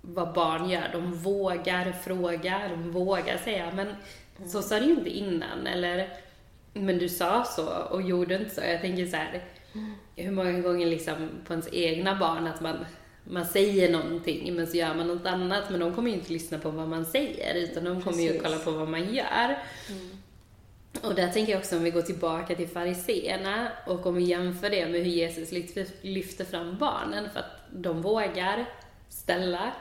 vad 0.00 0.32
barn 0.32 0.70
gör, 0.70 0.88
de 0.92 1.14
vågar 1.14 1.92
fråga, 1.92 2.60
de 2.70 2.92
vågar 2.92 3.36
säga, 3.36 3.72
men 3.74 3.94
så 4.48 4.62
sa 4.62 4.80
du 4.80 4.86
ju 4.86 4.92
inte 4.92 5.10
innan, 5.10 5.66
eller 5.66 6.08
men 6.72 6.98
du 6.98 7.08
sa 7.08 7.44
så 7.44 7.66
och 7.68 8.02
gjorde 8.02 8.34
inte 8.34 8.54
så. 8.54 8.60
Jag 8.60 8.80
tänker 8.80 9.06
så 9.06 9.16
här, 9.16 9.42
hur 10.16 10.30
många 10.30 10.60
gånger 10.60 10.86
liksom 10.86 11.28
på 11.46 11.52
ens 11.52 11.68
egna 11.72 12.18
barn 12.18 12.46
att 12.46 12.60
man 12.60 12.84
man 13.24 13.46
säger 13.46 13.92
någonting 13.92 14.54
men 14.54 14.66
så 14.66 14.76
gör 14.76 14.94
man 14.94 15.06
något 15.06 15.26
annat 15.26 15.70
men 15.70 15.80
de 15.80 15.94
kommer 15.94 16.10
ju 16.10 16.16
inte 16.16 16.32
lyssna 16.32 16.58
på 16.58 16.70
vad 16.70 16.88
man 16.88 17.06
säger 17.06 17.54
utan 17.54 17.84
de 17.84 18.02
kommer 18.02 18.18
ju 18.22 18.28
Precis. 18.28 18.42
kolla 18.42 18.58
på 18.58 18.70
vad 18.70 18.88
man 18.88 19.14
gör. 19.14 19.58
Och 21.02 21.14
där 21.14 21.28
tänker 21.28 21.52
jag 21.52 21.58
också 21.58 21.76
om 21.76 21.84
vi 21.84 21.90
går 21.90 22.02
tillbaka 22.02 22.54
till 22.54 22.68
fariseerna 22.68 23.68
och 23.86 24.06
om 24.06 24.14
vi 24.14 24.24
jämför 24.24 24.70
det 24.70 24.88
med 24.88 25.00
hur 25.00 25.10
Jesus 25.10 25.52
lyfter, 26.02 26.44
fram 26.44 26.76
barnen 26.78 27.30
för 27.30 27.40
att 27.40 27.60
de 27.70 28.02
vågar 28.02 28.66
ställa 29.08 29.72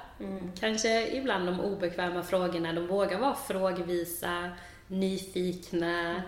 kanske 0.60 1.08
ibland 1.18 1.46
de 1.46 1.60
obekväma 1.60 2.24
frågorna. 2.24 2.74
De 2.74 2.88
vågar 2.88 3.20
vara 3.20 3.36
frågvisa, 3.36 4.50
nyfikna, 4.88 6.22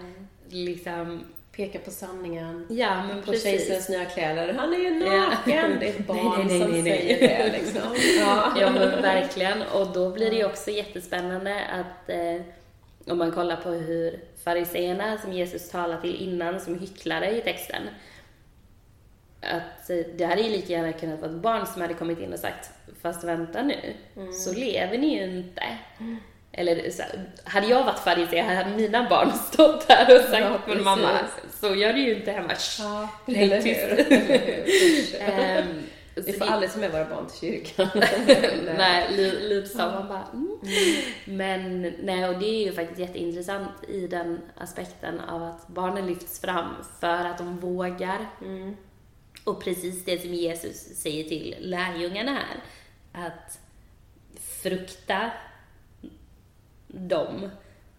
liksom 0.49 1.23
Peka 1.55 1.79
på 1.79 1.91
sanningen. 1.91 2.65
Ja, 2.69 3.03
men 3.07 3.21
På 3.23 3.33
kejsarens 3.33 3.89
nya 3.89 4.05
kläder. 4.05 4.53
Han 4.53 4.73
är 4.73 4.77
ju 4.77 4.99
Ja. 5.05 5.29
naken! 5.29 5.77
Det 5.79 5.85
är 5.85 5.89
ett 5.89 6.07
barn 6.07 6.17
Nej, 6.37 6.45
nej, 6.47 6.61
som 6.61 6.71
nej, 6.71 6.81
nej. 6.81 6.91
säger 7.19 7.43
det 7.43 7.51
liksom. 7.57 7.81
Ja. 8.19 8.53
Ja 8.59 8.69
men 8.69 9.01
verkligen. 9.01 9.61
Och 9.61 9.87
då 9.93 10.09
blir 10.09 10.29
det 10.29 10.35
ju 10.35 10.45
också 10.45 10.71
jättespännande 10.71 11.65
att 11.65 12.09
eh, 12.09 12.41
om 13.11 13.17
man 13.17 13.31
kollar 13.31 13.55
på 13.55 13.69
hur 13.69 14.19
fariseerna 14.43 15.17
som 15.17 15.33
Jesus 15.33 15.69
talar 15.69 16.01
till 16.01 16.15
innan 16.15 16.59
som 16.59 16.79
hycklare 16.79 17.37
i 17.37 17.41
texten. 17.41 17.81
Att 19.41 19.89
eh, 19.89 19.97
det 20.17 20.25
hade 20.25 20.41
ju 20.41 20.49
lika 20.49 20.73
gärna 20.73 20.91
kunnat 20.93 21.19
vara 21.19 21.31
ett 21.31 21.37
barn 21.37 21.65
som 21.65 21.81
hade 21.81 21.93
kommit 21.93 22.19
in 22.19 22.33
och 22.33 22.39
sagt 22.39 22.69
Fast 23.01 23.23
vänta 23.23 23.61
nu, 23.63 23.93
så 24.33 24.53
lever 24.53 24.97
ni 24.97 25.17
ju 25.17 25.23
inte. 25.23 25.63
Eller 26.53 26.89
så, 26.89 27.01
här, 27.01 27.11
hade 27.43 27.67
jag 27.67 27.83
varit 27.83 27.99
farisé 27.99 28.41
hade 28.41 28.69
mina 28.69 29.09
barn 29.09 29.31
stått 29.51 29.87
där 29.87 30.15
och 30.15 30.21
sagt 30.29 30.41
Ja, 30.41 30.59
men 30.67 30.83
mamma, 30.83 31.19
så 31.59 31.75
gör 31.75 31.93
du 31.93 31.99
ju 31.99 32.15
inte 32.15 32.31
hemma. 32.31 32.53
Ja, 32.79 33.09
nej, 33.25 33.43
eller 33.43 33.61
hur? 33.61 33.99
Eller 33.99 34.57
hur? 34.65 35.21
Ehm, 35.21 35.83
Vi 36.15 36.33
får 36.33 36.45
aldrig 36.45 36.71
ta 36.73 36.79
med 36.79 36.91
våra 36.91 37.05
barn 37.05 37.27
till 37.27 37.39
kyrkan. 37.39 37.89
nej, 38.77 39.07
li- 39.11 39.47
lite 39.49 39.67
så. 39.69 39.77
Man 39.77 40.07
bara, 40.07 40.27
mm. 40.33 40.57
Men 41.25 41.81
nej, 42.03 42.29
och 42.29 42.39
det 42.39 42.45
är 42.45 42.65
ju 42.65 42.73
faktiskt 42.73 42.99
jätteintressant 42.99 43.71
i 43.87 44.07
den 44.07 44.41
aspekten 44.57 45.19
av 45.19 45.43
att 45.43 45.67
barnen 45.67 46.07
lyfts 46.07 46.41
fram 46.41 46.75
för 46.99 47.25
att 47.25 47.37
de 47.37 47.57
vågar. 47.59 48.29
Och 49.43 49.63
precis 49.63 50.05
det 50.05 50.21
som 50.21 50.33
Jesus 50.33 50.77
säger 50.77 51.23
till 51.23 51.55
lärjungarna 51.59 52.31
här, 52.31 52.57
att 53.27 53.59
frukta 54.61 55.31
dem, 56.91 57.49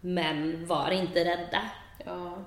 men 0.01 0.65
var 0.67 0.91
inte 0.91 1.25
rädda. 1.25 1.61
Ja. 2.05 2.45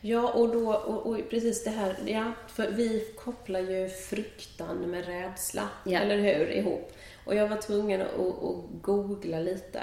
Ja, 0.00 0.32
och 0.32 0.48
då, 0.48 0.74
och, 0.74 1.06
och 1.06 1.30
precis 1.30 1.64
det 1.64 1.70
här, 1.70 1.96
ja, 2.06 2.32
för 2.48 2.70
vi 2.70 3.12
kopplar 3.18 3.60
ju 3.60 3.88
fruktan 3.88 4.76
med 4.76 5.06
rädsla, 5.06 5.68
Ja. 5.84 6.00
eller 6.00 6.16
hur, 6.16 6.50
ihop. 6.50 6.92
Och 7.24 7.34
jag 7.34 7.48
var 7.48 7.56
tvungen 7.56 8.00
att, 8.02 8.14
att, 8.18 8.82
googla 8.82 9.38
lite 9.38 9.82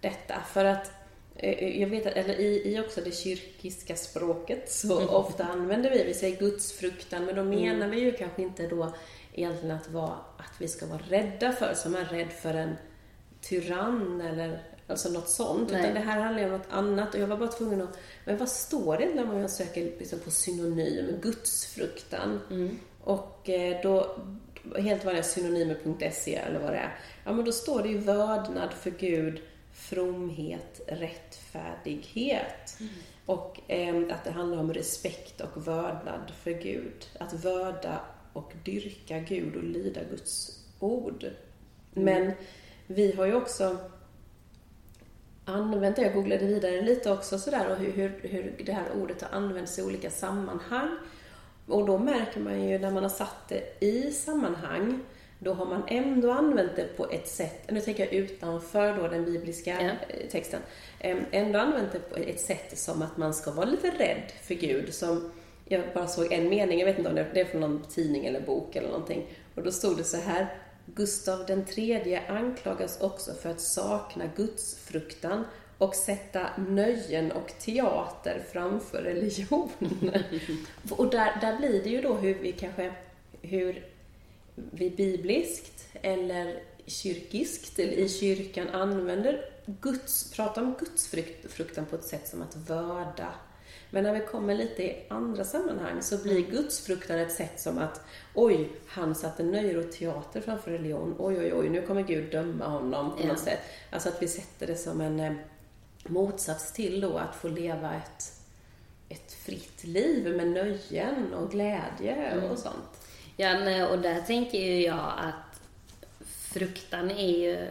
detta, 0.00 0.34
för 0.52 0.64
att 0.64 0.92
eh, 1.36 1.80
jag 1.80 1.88
vet 1.88 2.06
att, 2.06 2.12
eller 2.12 2.40
i, 2.40 2.72
i 2.74 2.80
också 2.80 3.00
det 3.00 3.12
kyrkiska 3.12 3.96
språket 3.96 4.70
så 4.70 5.08
ofta 5.08 5.44
använder 5.44 5.90
vi, 5.90 6.04
vi 6.04 6.14
säger 6.14 6.36
gudsfruktan, 6.36 7.24
men 7.24 7.36
då 7.36 7.44
menar 7.44 7.88
vi 7.88 8.00
ju 8.00 8.12
kanske 8.12 8.42
inte 8.42 8.66
då 8.66 8.94
egentligen 9.32 9.76
att, 9.76 9.90
vara, 9.90 10.18
att 10.36 10.52
vi 10.60 10.68
ska 10.68 10.86
vara 10.86 11.02
rädda 11.08 11.52
för, 11.52 11.74
som 11.74 11.94
är 11.94 12.04
rädd 12.04 12.32
för 12.32 12.54
en 12.54 12.76
tyrann 13.48 14.20
eller 14.20 14.62
alltså 14.86 15.08
något 15.08 15.28
sånt. 15.28 15.70
Nej. 15.70 15.80
Utan 15.80 15.94
det 15.94 16.00
här 16.00 16.20
handlar 16.20 16.42
ju 16.42 16.46
om 16.46 16.52
något 16.52 16.68
annat 16.70 17.14
och 17.14 17.20
jag 17.20 17.26
var 17.26 17.36
bara 17.36 17.48
tvungen 17.48 17.82
att, 17.82 17.98
men 18.24 18.36
vad 18.36 18.48
står 18.48 18.96
det 18.98 19.14
när 19.14 19.24
man 19.24 19.48
söker 19.48 19.84
liksom 19.84 20.18
på 20.18 20.30
synonym? 20.30 21.18
Gudsfruktan. 21.22 22.40
Och 23.04 23.48
eh, 23.48 23.82
då, 23.82 24.16
helt 24.78 25.04
vanliga 25.04 25.22
synonymer.se 25.22 26.34
eller 26.34 26.60
vad 26.60 26.72
det 26.72 26.78
är. 26.78 26.98
Ja 27.24 27.32
men 27.32 27.44
då 27.44 27.52
står 27.52 27.82
det 27.82 27.88
ju 27.88 27.98
vördnad 27.98 28.72
för 28.72 28.90
Gud, 28.90 29.40
fromhet, 29.72 30.80
rättfärdighet. 30.86 32.78
Och 33.26 33.60
eh, 33.70 33.96
att 34.10 34.24
det 34.24 34.30
handlar 34.30 34.58
om 34.58 34.74
respekt 34.74 35.40
och 35.40 35.66
vördnad 35.66 36.32
för 36.42 36.50
Gud. 36.50 37.06
Att 37.18 37.32
vörda 37.32 38.00
och 38.32 38.52
dyrka 38.64 39.18
Gud 39.18 39.56
och 39.56 39.64
lyda 39.64 40.00
Guds 40.10 40.60
ord. 40.78 41.26
Men 41.92 42.32
vi 42.86 43.12
har 43.12 43.26
ju 43.26 43.34
också 43.34 43.76
använt 45.44 45.96
det, 45.96 46.02
jag 46.02 46.14
googlade 46.14 46.46
vidare 46.46 46.82
lite 46.82 47.10
också 47.10 47.38
sådär 47.38 47.70
och 47.70 47.76
hur, 47.76 47.92
hur, 47.92 48.20
hur 48.22 48.54
det 48.66 48.72
här 48.72 48.86
ordet 49.02 49.22
har 49.22 49.38
använts 49.38 49.78
i 49.78 49.82
olika 49.82 50.10
sammanhang. 50.10 50.88
Och 51.66 51.86
då 51.86 51.98
märker 51.98 52.40
man 52.40 52.68
ju 52.68 52.78
när 52.78 52.90
man 52.90 53.02
har 53.02 53.10
satt 53.10 53.48
det 53.48 53.84
i 53.84 54.10
sammanhang, 54.10 55.00
då 55.38 55.52
har 55.52 55.66
man 55.66 55.82
ändå 55.88 56.32
använt 56.32 56.76
det 56.76 56.96
på 56.96 57.10
ett 57.10 57.28
sätt, 57.28 57.70
nu 57.70 57.80
tänker 57.80 58.04
jag 58.04 58.12
utanför 58.12 58.96
då 58.96 59.08
den 59.08 59.24
bibliska 59.24 59.82
Ja. 59.82 59.90
texten, 60.30 60.60
ändå 61.30 61.58
använt 61.58 61.92
det 61.92 61.98
på 61.98 62.16
ett 62.16 62.40
sätt 62.40 62.78
som 62.78 63.02
att 63.02 63.16
man 63.16 63.34
ska 63.34 63.50
vara 63.50 63.66
lite 63.66 63.90
rädd 63.90 64.32
för 64.42 64.54
Gud. 64.54 64.94
Som 64.94 65.30
jag 65.64 65.82
bara 65.94 66.06
såg 66.06 66.32
en 66.32 66.48
mening, 66.48 66.78
jag 66.78 66.86
vet 66.86 66.98
inte 66.98 67.10
om 67.10 67.16
det 67.16 67.40
är 67.40 67.44
från 67.44 67.60
någon 67.60 67.82
tidning 67.82 68.26
eller 68.26 68.40
bok 68.40 68.76
eller 68.76 68.88
någonting. 68.88 69.26
Och 69.54 69.62
då 69.62 69.72
stod 69.72 69.96
det 69.96 70.04
så 70.04 70.16
här. 70.16 70.46
Gustav 70.86 71.46
den 71.46 71.64
tredje 71.64 72.28
anklagas 72.28 73.00
också 73.00 73.34
för 73.34 73.50
att 73.50 73.60
sakna 73.60 74.24
gudsfruktan 74.36 75.44
och 75.78 75.94
sätta 75.94 76.46
nöjen 76.68 77.32
och 77.32 77.52
teater 77.58 78.44
framför 78.52 79.02
religion. 79.02 79.68
och 80.90 81.10
där, 81.10 81.40
där 81.40 81.56
blir 81.58 81.82
det 81.82 81.88
ju 81.88 82.00
då 82.00 82.14
hur 82.14 82.34
vi 82.34 82.52
kanske, 82.52 82.94
hur 83.42 83.86
vi 84.54 84.90
bibliskt 84.90 85.88
eller 86.02 86.62
kyrkiskt 86.86 87.78
eller 87.78 87.92
i 87.92 88.08
kyrkan 88.08 88.68
använder 88.68 89.44
Guds, 89.66 90.32
pratar 90.32 90.62
om 90.62 90.74
gudsfruktan 90.78 91.86
på 91.86 91.96
ett 91.96 92.04
sätt 92.04 92.28
som 92.28 92.42
att 92.42 92.56
vörda. 92.56 93.34
Men 93.94 94.04
när 94.04 94.12
vi 94.12 94.20
kommer 94.20 94.54
lite 94.54 94.82
i 94.82 95.02
andra 95.08 95.44
sammanhang 95.44 96.02
så 96.02 96.18
blir 96.18 96.40
gudsfruktan 96.50 97.18
ett 97.18 97.32
sätt 97.32 97.60
som 97.60 97.78
att 97.78 98.00
oj, 98.34 98.70
han 98.86 99.14
satte 99.14 99.42
nöjer 99.42 99.78
och 99.78 99.92
teater 99.92 100.40
framför 100.40 100.70
religion. 100.70 101.14
Oj, 101.18 101.38
oj, 101.38 101.54
oj, 101.54 101.68
nu 101.68 101.82
kommer 101.82 102.02
Gud 102.02 102.30
döma 102.32 102.66
honom 102.68 103.16
på 103.16 103.22
Ja. 103.22 103.26
något 103.26 103.38
sätt. 103.38 103.58
Alltså 103.90 104.08
att 104.08 104.22
vi 104.22 104.28
sätter 104.28 104.66
det 104.66 104.76
som 104.76 105.00
en 105.00 105.20
eh, 105.20 105.32
motsats 106.06 106.72
till 106.72 107.00
då 107.00 107.18
att 107.18 107.34
få 107.36 107.48
leva 107.48 107.94
ett, 107.94 108.32
ett 109.08 109.32
fritt 109.32 109.84
liv 109.84 110.36
med 110.36 110.48
nöjen 110.48 111.34
och 111.34 111.50
glädje 111.50 112.40
och 112.50 112.58
sånt. 112.58 113.08
Ja, 113.36 113.58
nej, 113.58 113.84
och 113.84 113.98
där 113.98 114.20
tänker 114.20 114.58
ju 114.58 114.80
jag 114.82 115.12
att 115.16 115.60
fruktan 116.28 117.10
är 117.10 117.38
ju... 117.38 117.68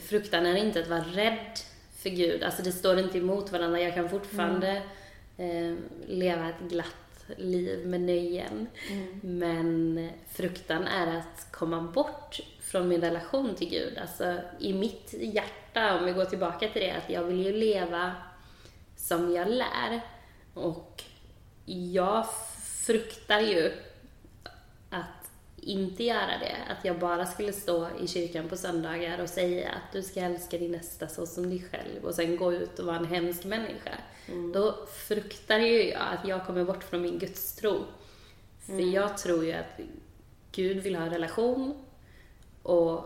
Fruktan 0.00 0.46
är 0.46 0.56
inte 0.56 0.80
att 0.80 0.88
vara 0.88 1.04
rädd 1.04 1.58
för 2.04 2.10
Gud. 2.10 2.42
Alltså 2.42 2.62
det 2.62 2.72
står 2.72 2.98
inte 2.98 3.18
emot 3.18 3.52
varandra. 3.52 3.80
Jag 3.80 3.94
kan 3.94 4.08
fortfarande 4.08 4.82
eh, 5.36 5.74
leva 6.06 6.48
ett 6.48 6.70
glatt 6.70 7.26
liv 7.36 7.86
med 7.86 8.00
nöjen. 8.00 8.66
Men 9.20 10.08
fruktan 10.28 10.86
är 10.86 11.18
att 11.18 11.52
komma 11.52 11.80
bort 11.80 12.40
från 12.60 12.88
min 12.88 13.00
relation 13.00 13.54
till 13.54 13.68
Gud. 13.68 13.98
Alltså 13.98 14.36
i 14.58 14.72
mitt 14.72 15.14
hjärta, 15.18 15.98
om 15.98 16.04
vi 16.04 16.12
går 16.12 16.24
tillbaka 16.24 16.68
till 16.68 16.82
det, 16.82 16.90
att 16.90 17.10
jag 17.10 17.24
vill 17.24 17.46
ju 17.46 17.52
leva 17.52 18.12
som 18.96 19.32
jag 19.34 19.48
lär. 19.48 20.00
Och 20.54 21.02
jag 21.64 22.26
fruktar 22.86 23.40
ju 23.40 23.72
inte 25.64 26.04
göra 26.04 26.38
det. 26.40 26.56
Att 26.72 26.84
jag 26.84 26.98
bara 26.98 27.26
skulle 27.26 27.52
stå 27.52 27.88
i 28.00 28.08
kyrkan 28.08 28.48
på 28.48 28.56
söndagar 28.56 29.18
och 29.18 29.28
säga 29.28 29.68
att 29.68 29.92
du 29.92 30.02
ska 30.02 30.20
älska 30.20 30.58
din 30.58 30.72
nästa 30.72 31.08
så 31.08 31.26
som 31.26 31.50
dig 31.50 31.66
själv 31.70 32.04
och 32.04 32.14
sen 32.14 32.36
gå 32.36 32.52
ut 32.52 32.78
och 32.78 32.86
vara 32.86 32.96
en 32.96 33.06
hemsk 33.06 33.44
människa. 33.44 33.94
Då 34.54 34.86
fruktar 34.86 35.58
ju 35.58 35.90
jag 35.90 36.00
att 36.00 36.28
jag 36.28 36.46
kommer 36.46 36.64
bort 36.64 36.84
från 36.84 37.02
min 37.02 37.18
gudstro. 37.18 37.84
För 38.66 38.94
jag 38.94 39.18
tror 39.18 39.44
ju 39.44 39.52
att 39.52 39.80
Gud 40.52 40.76
vill 40.76 40.96
ha 40.96 41.04
en 41.04 41.10
relation 41.10 41.84
och 42.62 43.04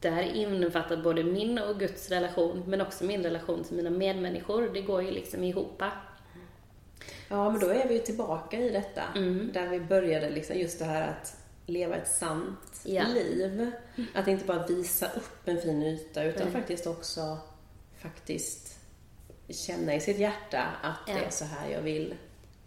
där 0.00 0.22
innefattar 0.22 0.96
både 0.96 1.24
min 1.24 1.58
och 1.58 1.78
Guds 1.78 2.10
relation 2.10 2.62
men 2.66 2.80
också 2.80 3.04
min 3.04 3.22
relation 3.22 3.64
till 3.64 3.76
mina 3.76 3.90
medmänniskor. 3.90 4.70
Det 4.74 4.80
går 4.80 5.02
ju 5.02 5.10
liksom 5.10 5.44
ihop. 5.44 5.82
Ja, 7.28 7.50
men 7.50 7.60
då 7.60 7.68
är 7.68 7.88
vi 7.88 7.94
ju 7.94 8.00
tillbaka 8.00 8.58
i 8.58 8.70
detta. 8.70 9.02
Mm. 9.16 9.50
Där 9.52 9.68
vi 9.68 9.80
började 9.80 10.30
liksom 10.30 10.56
just 10.56 10.78
det 10.78 10.84
här 10.84 11.08
att 11.08 11.45
leva 11.66 11.96
ett 11.96 12.08
sant 12.08 12.80
Ja. 12.84 13.04
liv. 13.08 13.70
Att 14.14 14.28
inte 14.28 14.44
bara 14.44 14.66
visa 14.66 15.06
upp 15.16 15.48
en 15.48 15.60
fin 15.60 15.82
yta 15.82 16.24
utan 16.24 16.42
Nej. 16.44 16.52
faktiskt 16.52 16.86
också 16.86 17.38
faktiskt 17.98 18.78
känna 19.48 19.94
i 19.94 20.00
sitt 20.00 20.18
hjärta 20.18 20.66
att 20.82 20.98
Ja. 21.06 21.14
det 21.14 21.24
är 21.24 21.30
så 21.30 21.44
här 21.44 21.70
jag 21.70 21.80
vill 21.82 22.14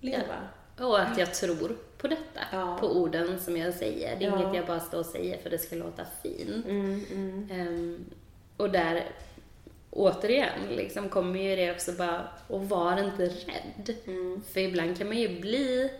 leva. 0.01 0.47
Och 0.79 0.99
att 1.01 1.17
jag 1.17 1.33
tror 1.33 1.77
på 1.97 2.07
detta, 2.07 2.39
Ja. 2.51 2.77
på 2.79 2.87
orden 2.87 3.39
som 3.39 3.57
jag 3.57 3.73
säger. 3.73 4.19
Det 4.19 4.25
är 4.25 4.29
Ja. 4.29 4.41
inget 4.41 4.55
jag 4.55 4.65
bara 4.65 4.79
står 4.79 4.99
och 4.99 5.05
säger 5.05 5.37
för 5.37 5.49
det 5.49 5.57
ska 5.57 5.75
låta 5.75 6.05
fint. 6.23 6.65
Mm, 6.65 7.05
mm. 7.11 7.47
Ehm, 7.51 8.05
och 8.57 8.69
där, 8.69 9.05
återigen, 9.89 10.59
liksom 10.69 11.09
kommer 11.09 11.39
ju 11.39 11.55
det 11.55 11.71
också 11.71 11.91
bara, 11.91 12.27
och 12.47 12.69
var 12.69 13.03
inte 13.03 13.25
rädd. 13.25 13.95
Mm. 14.07 14.41
För 14.53 14.59
ibland 14.59 14.97
kan 14.97 15.07
man 15.07 15.17
ju 15.17 15.39
bli 15.41 15.91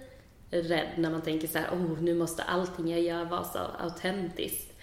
rädd 0.52 0.90
när 0.98 1.10
man 1.12 1.22
tänker 1.22 1.48
så 1.48 1.58
här, 1.58 1.70
oh, 1.70 2.02
nu 2.02 2.14
måste 2.16 2.44
allting 2.44 2.88
jag 2.92 3.02
gör 3.02 3.26
vara 3.26 3.44
så 3.44 3.60
autentiskt. 3.60 4.74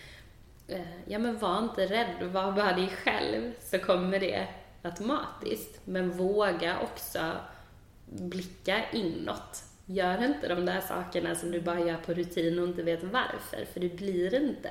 Eh, 0.69 0.81
Ja, 1.07 1.19
men 1.19 1.39
var 1.39 1.59
inte 1.59 1.87
rädd, 1.87 2.33
var 2.33 2.53
bara 2.53 2.73
dig 2.73 2.89
själv, 2.89 3.53
så 3.61 3.79
kommer 3.79 4.21
det 4.21 4.47
automatiskt. 4.83 5.81
Men 5.85 6.11
våga 6.11 6.81
också 6.81 7.33
blicka 8.07 8.91
inåt. 8.93 9.63
Gör 9.87 10.25
inte 10.25 10.49
de 10.49 10.67
där 10.67 10.81
sakerna 10.81 11.35
som 11.35 11.51
du 11.51 11.61
bara 11.61 11.81
gör 11.81 11.97
på 11.97 12.15
rutin 12.15 12.59
och 12.59 12.69
inte 12.69 12.83
vet 12.83 13.03
varför, 13.05 13.65
för 13.73 13.81
det 13.81 13.97
blir 13.97 14.35
inte 14.35 14.71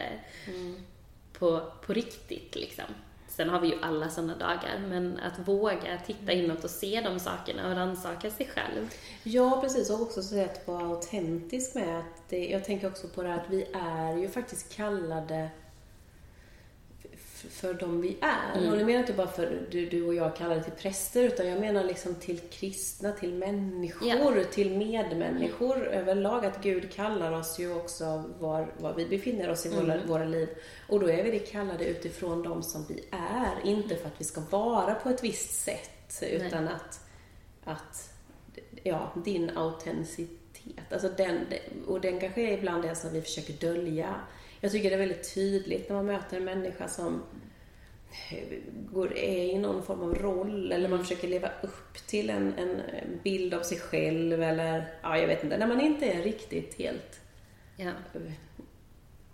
på, 1.34 1.72
på 1.86 1.94
riktigt 1.94 2.56
liksom. 2.56 2.86
Sen 3.36 3.50
har 3.50 3.60
vi 3.60 3.68
ju 3.68 3.82
alla 3.82 4.10
sådana 4.10 4.36
dagar, 4.36 4.80
men 4.90 5.20
att 5.20 5.48
våga 5.48 6.00
titta 6.06 6.32
inåt 6.32 6.64
och 6.64 6.70
se 6.70 7.02
de 7.02 7.20
sakerna 7.20 7.70
och 7.70 7.76
rannsaka 7.76 8.32
sig 8.32 8.48
själv. 8.48 8.90
Ja, 9.24 9.62
precis. 9.62 9.90
Och 9.90 10.02
också 10.02 10.24
så 10.24 10.42
att 10.44 10.68
vara 10.68 10.86
autentisk 10.86 11.76
med 11.76 12.00
att 12.00 12.30
det, 12.30 12.48
jag 12.48 12.66
tänker 12.66 12.88
också 12.88 13.08
på 13.08 13.24
det 13.24 13.30
här 13.30 13.40
att 13.40 13.50
vi 13.50 13.68
är 13.74 14.18
ju 14.18 14.30
faktiskt 14.30 14.76
kallade 14.76 15.50
för 17.50 17.74
de 17.74 18.02
vi 18.02 18.18
är. 18.22 18.58
Mm. 18.60 18.72
Och 18.72 18.78
det 18.78 18.86
menar 18.86 19.00
inte 19.00 19.14
bara 19.14 19.28
för 19.28 19.62
du, 19.72 19.86
du 19.86 20.04
och 20.04 20.16
jag 20.16 20.36
kallade 20.36 20.64
till 20.64 20.74
präster, 20.74 21.24
utan 21.24 21.48
jag 21.48 21.60
menar 21.60 21.84
liksom 21.84 22.16
till 22.16 22.40
kristna, 22.40 23.12
till 23.12 23.34
människor, 23.34 24.06
till 24.44 24.78
medmänniskor 24.78 25.88
överlag. 25.88 26.46
Att 26.46 26.64
Gud 26.64 26.92
kallar 26.94 27.32
oss 27.32 27.60
ju 27.60 27.76
också 27.76 28.24
var, 28.40 28.68
var 28.80 28.94
vi 28.94 29.06
befinner 29.06 29.50
oss 29.50 29.66
i 29.66 29.70
våra, 29.70 29.94
Mm. 29.94 30.08
våra 30.08 30.26
liv. 30.26 30.50
Och 30.90 31.00
då 31.00 31.10
är 31.10 31.24
vi 31.24 31.32
det 31.32 31.40
kallade 31.40 31.86
utifrån 31.86 32.44
de 32.44 32.64
som 32.64 32.86
vi 32.90 33.04
är, 33.12 33.70
inte 33.70 33.96
för 33.96 34.08
att 34.08 34.22
vi 34.22 34.26
ska 34.26 34.42
vara 34.50 34.96
på 34.96 35.10
ett 35.10 35.24
visst 35.24 35.64
sätt, 35.64 36.24
utan 36.32 36.68
att, 36.68 37.00
att 37.64 38.12
ja, 38.84 39.14
din 39.26 39.50
autenticitet. 39.58 40.94
Alltså 40.94 41.10
den, 41.10 41.40
och 41.88 42.02
den 42.02 42.20
kanske 42.20 42.42
är 42.42 42.58
ibland 42.58 42.84
det 42.84 42.96
som 42.96 43.14
vi 43.14 43.22
försöker 43.22 43.54
dölja. 43.54 44.16
Jag 44.62 44.72
tycker 44.72 44.90
det 44.90 44.96
är 44.96 45.00
väldigt 45.00 45.34
tydligt 45.34 45.90
när 45.90 45.96
man 45.96 46.06
möter 46.06 46.38
en 46.38 46.44
människa 46.44 46.88
som 46.88 47.24
går, 48.92 49.18
är 49.18 49.44
i 49.44 49.60
någon 49.60 49.84
form 49.84 50.02
av 50.02 50.16
roll 50.16 50.72
eller 50.72 50.90
man 50.90 51.00
försöker 51.00 51.28
leva 51.28 51.50
upp 51.62 52.08
till 52.08 52.30
en, 52.30 52.54
en 52.54 52.82
bild 53.24 53.54
av 53.54 53.62
sig 53.62 53.80
själv 53.80 54.44
eller, 54.44 54.88
ja 55.02 55.18
jag 55.18 55.28
vet 55.28 55.44
inte, 55.44 55.58
när 55.58 55.68
man 55.68 55.82
inte 55.82 56.06
är 56.06 56.24
riktigt 56.24 56.76
helt 56.78 57.20
Ja. 57.78 57.92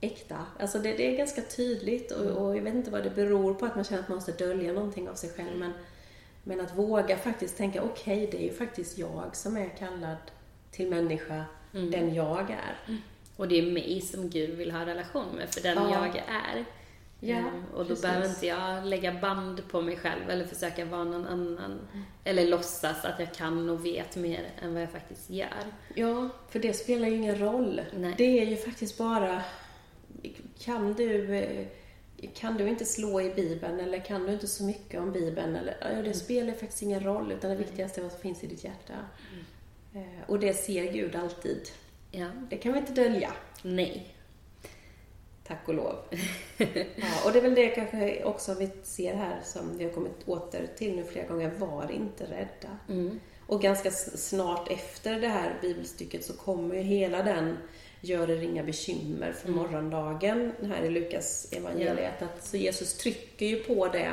äkta. 0.02 0.46
Alltså 0.60 0.80
det, 0.80 0.94
det 0.94 1.14
är 1.14 1.18
ganska 1.18 1.42
tydligt 1.42 2.12
och, 2.12 2.26
och 2.26 2.58
jag 2.58 2.62
vet 2.62 2.76
inte 2.76 2.92
vad 2.92 3.04
det 3.04 3.10
beror 3.10 3.54
på 3.54 3.66
att 3.66 3.76
man 3.76 3.84
känner 3.84 4.02
att 4.02 4.10
man 4.10 4.16
måste 4.16 4.32
dölja 4.32 4.74
någonting 4.74 5.10
av 5.10 5.16
sig 5.16 5.30
själv 5.30 5.58
men, 5.58 5.74
men 6.44 6.62
att 6.62 6.78
våga 6.78 7.18
faktiskt 7.18 7.58
tänka 7.58 7.84
okej, 7.84 8.30
det 8.32 8.38
är 8.38 8.44
ju 8.44 8.54
faktiskt 8.54 8.98
jag 8.98 9.36
som 9.36 9.58
är 9.58 9.70
kallad 9.70 10.18
till 10.72 10.90
människa, 10.90 11.46
den 11.72 12.14
jag 12.14 12.52
är. 12.52 12.98
Och 13.42 13.48
det 13.48 13.60
är 13.60 13.72
mig 13.72 14.02
som 14.02 14.30
Gud 14.30 14.50
vill 14.58 14.72
ha 14.72 14.86
relation 14.86 15.36
med, 15.36 15.50
för 15.54 15.62
den 15.62 15.78
Ja. 15.78 16.06
jag 16.06 16.16
är. 16.18 16.66
Ja, 17.20 17.38
Mm, 17.38 17.64
och 17.74 17.84
då 17.84 17.86
precis. 17.86 18.02
behöver 18.02 18.30
inte 18.30 18.48
jag 18.48 18.86
lägga 18.86 19.14
band 19.14 19.68
på 19.70 19.82
mig 19.82 19.98
själv 19.98 20.30
eller 20.30 20.46
försöka 20.46 20.86
vara 20.86 21.04
någon 21.04 21.28
annan. 21.28 21.80
Eller 22.24 22.48
låtsas 22.48 23.06
att 23.06 23.20
jag 23.20 23.34
kan 23.34 23.70
och 23.70 23.86
vet 23.86 24.16
mer 24.16 24.50
än 24.62 24.74
vad 24.74 24.84
jag 24.84 24.92
faktiskt 24.92 25.30
gör. 25.30 25.64
Ja, 25.96 26.30
för 26.50 26.60
det 26.60 26.74
spelar 26.74 27.08
ju 27.08 27.16
ingen 27.16 27.40
roll. 27.40 27.82
Nej. 27.98 28.14
Det 28.18 28.40
är 28.40 28.46
ju 28.46 28.56
faktiskt 28.58 28.98
bara... 28.98 29.42
Kan 30.60 30.94
du, 30.94 31.36
eh, 31.36 31.68
kan 32.36 32.58
du 32.58 32.68
inte 32.68 32.86
slå 32.86 33.22
i 33.22 33.30
Bibeln 33.34 33.80
eller 33.80 34.00
kan 34.00 34.24
du 34.26 34.34
inte 34.34 34.48
så 34.48 34.64
mycket 34.64 35.00
om 35.02 35.12
Bibeln? 35.12 35.56
Eller, 35.56 35.78
ja, 35.82 35.88
Mm. 35.88 36.04
det 36.04 36.14
spelar 36.14 36.54
faktiskt 36.54 36.82
ingen 36.82 37.04
roll, 37.04 37.32
utan 37.32 37.50
det 37.50 37.56
viktigaste 37.58 38.00
är 38.00 38.04
vad 38.04 38.12
som 38.12 38.22
finns 38.22 38.44
i 38.44 38.48
ditt 38.48 38.64
hjärta. 38.64 38.94
Mm. 39.94 40.04
Eh, 40.06 40.22
Och 40.30 40.40
det 40.40 40.54
ser 40.54 40.92
Gud 40.94 41.16
alltid. 41.16 41.70
Ja. 42.12 42.28
Det 42.50 42.58
kan 42.58 42.74
vi 42.74 42.80
inte 42.80 42.94
dölja, 42.94 43.34
Nej. 43.62 44.16
tack 45.44 45.68
och 45.68 45.74
lov. 45.74 45.96
ja, 46.96 47.26
och 47.26 47.32
det 47.32 47.40
är 47.40 47.42
väl 47.42 47.56
det 47.56 47.68
kanske 47.68 48.24
också 48.24 48.54
vi 48.54 48.70
ser 48.84 49.14
här 49.14 49.42
som 49.44 49.78
vi 49.78 49.84
har 49.84 49.92
kommit 49.92 50.28
åter 50.28 50.68
till 50.78 50.96
nu 50.96 51.04
flera 51.04 51.28
gånger. 51.28 51.52
Var 51.58 51.92
inte 51.92 52.24
rädda. 52.24 52.78
Mm. 52.90 53.20
Och 53.48 53.62
ganska 53.62 53.92
snart 53.92 54.72
efter 54.72 55.20
det 55.20 55.28
här 55.28 55.58
bibelstycket 55.62 56.26
så 56.26 56.34
kommer 56.34 56.76
ju 56.76 56.82
hela 56.82 57.24
den 57.24 57.58
Gör 58.04 58.30
er 58.30 58.42
inga 58.42 58.64
bekymmer 58.64 59.32
för 59.32 59.50
morgondagen 59.52 60.52
här 60.64 60.84
i 60.84 60.90
Lukas 60.90 61.48
evangeliet. 61.52 62.22
Att, 62.22 62.46
så 62.46 62.58
Jesus 62.58 62.98
trycker 62.98 63.46
ju 63.46 63.64
på 63.64 63.88
det. 63.88 64.12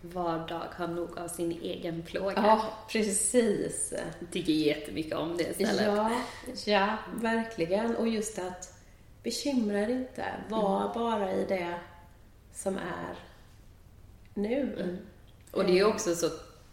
Var 0.00 0.48
dag 0.48 0.66
har 0.72 0.86
nog 0.86 1.18
av 1.18 1.28
sin 1.28 1.52
egen 1.62 2.02
plåga. 2.02 2.32
Ja, 2.36 2.64
precis. 2.88 3.92
Jag 4.20 4.30
tycker 4.30 4.52
jättemycket 4.52 5.14
om 5.14 5.36
det 5.36 5.50
istället. 5.50 5.86
Ja, 5.86 6.10
ja, 6.64 6.96
verkligen. 7.14 7.96
Och 7.96 8.08
just 8.08 8.38
att 8.38 8.74
bekymra 9.22 9.80
er 9.80 9.88
inte. 9.88 10.24
Var 10.48 10.94
bara 10.94 11.32
i 11.32 11.44
det 11.44 11.74
som 12.54 12.76
är 12.76 13.14
nu. 14.34 14.98
Och 15.50 15.64
det 15.64 15.72
är 15.72 15.76
ju 15.76 15.84
också 15.84 16.14
så 16.14 16.28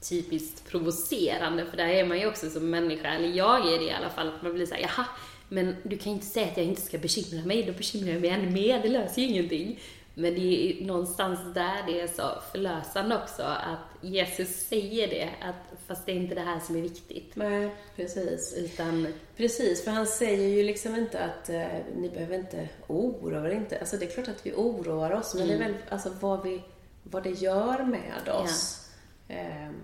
typiskt 0.09 0.69
provocerande, 0.69 1.65
för 1.65 1.77
där 1.77 1.87
är 1.87 2.05
man 2.05 2.19
ju 2.19 2.27
också 2.27 2.49
som 2.49 2.69
människa, 2.69 3.07
eller 3.07 3.27
jag 3.27 3.73
är 3.73 3.79
det 3.79 3.85
i 3.85 3.91
alla 3.91 4.09
fall, 4.09 4.27
att 4.27 4.41
man 4.41 4.53
blir 4.53 4.65
såhär, 4.65 4.81
jaha, 4.81 5.05
men 5.49 5.75
du 5.83 5.97
kan 5.97 6.11
ju 6.11 6.15
inte 6.15 6.25
säga 6.27 6.47
att 6.47 6.57
jag 6.57 6.65
inte 6.65 6.81
ska 6.81 6.97
bekymra 6.97 7.45
mig, 7.45 7.63
då 7.63 7.73
bekymrar 7.73 8.13
jag 8.13 8.21
mig 8.21 8.29
ännu 8.29 8.51
mer, 8.51 8.81
det 8.81 8.89
löser 8.89 9.21
ju 9.21 9.27
ingenting. 9.27 9.79
Men 10.19 10.33
det 10.33 10.39
är 10.39 10.73
ju 10.73 10.85
någonstans 10.85 11.39
där 11.53 11.83
det 11.87 12.01
är 12.01 12.07
så 12.07 12.23
förlösande 12.51 13.17
också, 13.23 13.43
att 13.43 14.01
Jesus 14.01 14.49
säger 14.49 15.07
det, 15.07 15.29
att 15.41 15.79
fast 15.87 16.05
det 16.05 16.11
är 16.11 16.15
inte 16.15 16.35
det 16.35 16.41
här 16.41 16.59
som 16.59 16.75
är 16.75 16.81
viktigt. 16.81 17.35
Nej, 17.35 17.75
precis. 17.95 18.53
Utan, 18.57 19.07
Precis, 19.35 19.83
för 19.83 19.91
han 19.91 20.07
säger 20.07 20.47
ju 20.47 20.63
liksom 20.63 20.95
inte 20.95 21.19
att 21.19 21.49
eh, 21.49 21.67
ni 21.95 22.09
behöver 22.09 22.35
inte 22.35 22.69
oroa 22.87 23.49
er 23.49 23.51
inte. 23.51 23.79
Alltså 23.79 23.97
det 23.97 24.05
är 24.05 24.09
klart 24.09 24.27
att 24.27 24.45
vi 24.45 24.53
oroar 24.53 25.11
oss, 25.11 25.35
men 25.35 25.47
det 25.47 25.53
är 25.53 25.59
väl 25.59 25.75
alltså 25.89 26.09
vad, 26.19 26.43
vi, 26.43 26.63
vad 27.03 27.23
det 27.23 27.31
gör 27.31 27.83
med 27.83 28.29
oss. 28.29 28.89
Ehm, 29.27 29.75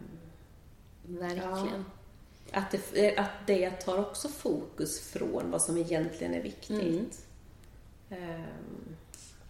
verkligen. 1.03 1.85
att, 2.51 2.75
det, 2.93 3.17
att 3.17 3.47
det 3.47 3.71
tar 3.71 3.99
också 3.99 4.27
fokus 4.27 5.09
från 5.09 5.51
vad 5.51 5.61
som 5.61 5.77
egentligen 5.77 6.33
är 6.33 6.41
viktigt. 6.41 7.25
Ehm, 8.09 8.95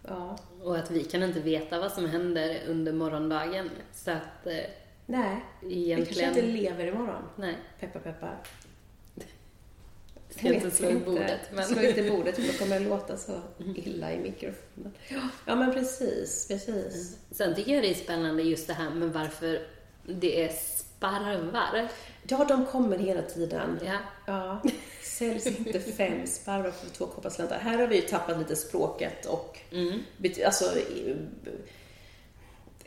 ja, 0.08 0.38
Och 0.62 0.76
att 0.76 0.90
vi 0.90 1.04
kan 1.04 1.22
inte 1.22 1.40
veta 1.40 1.80
vad 1.80 1.92
som 1.92 2.06
händer 2.06 2.62
under 2.68 2.92
morgondagen. 2.92 3.70
Så 3.92 4.10
att 4.10 4.46
eh, 4.46 4.56
nej. 5.06 5.44
Vi 5.60 5.94
kanske 5.96 6.14
egentligen... 6.14 6.28
inte 6.28 6.42
lever 6.42 6.86
imorgon. 6.86 7.22
Nej, 7.36 7.58
peppar. 7.80 8.40
ska 10.30 10.46
inte 10.54 10.64
Vet 10.64 10.74
slå 10.74 10.90
i 10.90 10.96
bordet. 10.96 11.40
Men... 11.52 11.64
Slå 11.64 11.82
inte 11.82 12.00
i 12.00 12.10
bordet 12.10 12.34
för 12.34 12.42
då 12.42 12.58
kommer 12.58 12.80
det 12.80 12.88
låta 12.88 13.16
så 13.16 13.40
illa 13.74 14.12
i 14.12 14.18
mikrofonen. 14.18 14.92
Ja, 15.44 15.54
men 15.56 15.72
precis, 15.72 16.48
precis. 16.48 17.18
Sen 17.30 17.54
tycker 17.54 17.74
jag 17.74 17.82
det 17.82 17.90
är 17.90 17.94
spännande 17.94 18.42
just 18.42 18.66
det 18.66 18.74
här 18.74 18.90
med 18.90 19.12
varför 19.12 19.66
det 20.06 20.44
är 20.44 20.48
sparvar. 20.48 21.88
Ja, 22.28 22.44
de 22.44 22.66
kommer 22.66 22.98
hela 22.98 23.22
tiden. 23.22 23.80
Ja. 23.84 23.98
Ja, 24.26 24.62
säljs 25.18 25.46
inte 25.46 25.80
fem 25.80 26.26
sparvar 26.26 26.70
för 26.70 26.90
två 26.90 27.06
koppar 27.06 27.30
slantar. 27.30 27.58
Här 27.58 27.78
har 27.78 27.86
vi 27.86 27.96
ju 27.96 28.02
tappat 28.02 28.38
lite 28.38 28.56
språket 28.56 29.26
och 29.26 29.58
Mm. 29.72 30.00
alltså 30.46 30.64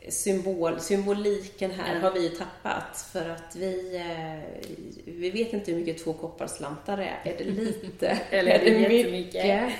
symbol, 0.10 0.80
symboliken 0.80 1.72
här 1.72 1.96
Ja. 1.96 2.00
har 2.02 2.12
vi 2.12 2.24
ju 2.24 2.30
tappat 2.30 3.10
för 3.14 3.30
att 3.30 3.56
vi, 3.56 3.96
eh, 3.96 4.62
vi 5.06 5.30
vet 5.30 5.54
inte 5.54 5.72
hur 5.72 5.80
mycket 5.80 6.04
två 6.04 6.14
koppar 6.14 6.48
slantar 6.48 6.98
är. 6.98 7.22
Är 7.32 7.38
det 7.38 7.44
lite? 7.44 8.08
Eller 8.30 8.52
är 8.52 8.60
det 8.60 8.96
jättemycket? 8.96 9.74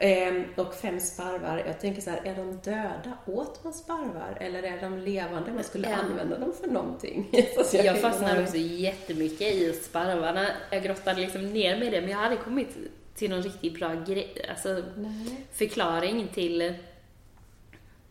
Ehm, 0.00 0.44
och 0.56 0.74
fem 0.74 1.00
sparvar, 1.00 1.62
jag 1.66 1.80
tänker 1.80 2.02
så 2.02 2.10
här, 2.10 2.20
är 2.24 2.34
de 2.34 2.56
döda? 2.64 3.12
Åt 3.26 3.64
man 3.64 3.72
sparvar? 3.72 4.36
Eller 4.40 4.62
är 4.62 4.80
de 4.80 4.98
levande? 4.98 5.52
Man 5.52 5.64
skulle 5.64 5.90
Ja. 5.90 5.96
använda 5.96 6.38
dem 6.38 6.52
för 6.60 6.66
någonting. 6.70 7.28
Jag 7.72 7.84
kan- 7.84 7.96
fastnar 7.96 8.42
också 8.42 8.56
jättemycket 8.56 9.54
i 9.54 9.72
sparvarna. 9.72 10.46
Jag 10.70 10.82
grottade 10.82 11.20
liksom 11.20 11.52
ner 11.52 11.78
med 11.78 11.92
det, 11.92 12.00
men 12.00 12.10
jag 12.10 12.18
hade 12.18 12.36
kommit 12.36 12.76
till 13.14 13.30
någon 13.30 13.42
riktigt 13.42 13.74
bra 13.78 13.94
grej, 13.94 14.46
alltså 14.50 14.82
Nej. 14.96 15.36
förklaring 15.52 16.28
till 16.34 16.74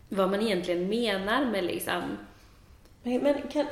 vad 0.08 0.30
man 0.30 0.42
egentligen 0.42 0.88
menar 0.88 1.44
med 1.44 1.64
liksom 1.64 2.02
Men, 3.02 3.18
men 3.22 3.42
kan, 3.52 3.66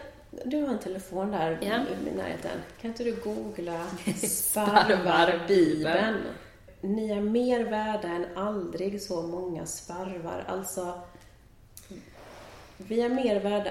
du 0.44 0.62
har 0.62 0.68
en 0.68 0.79
telefon 0.79 1.31
där 1.31 1.59
Ja. 1.62 1.74
i 2.12 2.16
närheten. 2.16 2.50
Kan 2.81 2.90
inte 2.90 3.05
du 3.05 3.14
googla 3.14 3.87
Sparvar 4.16 4.85
Sparvarbibeln? 4.85 6.16
Ni 6.81 7.11
är 7.11 7.21
mer 7.21 7.65
värda 7.65 8.09
än 8.09 8.27
aldrig 8.37 9.03
så 9.03 9.23
många 9.23 9.67
sparvar. 9.67 10.45
Alltså, 10.49 11.01
vi 12.77 13.01
är 13.01 13.09
mer 13.09 13.41
värda... 13.41 13.71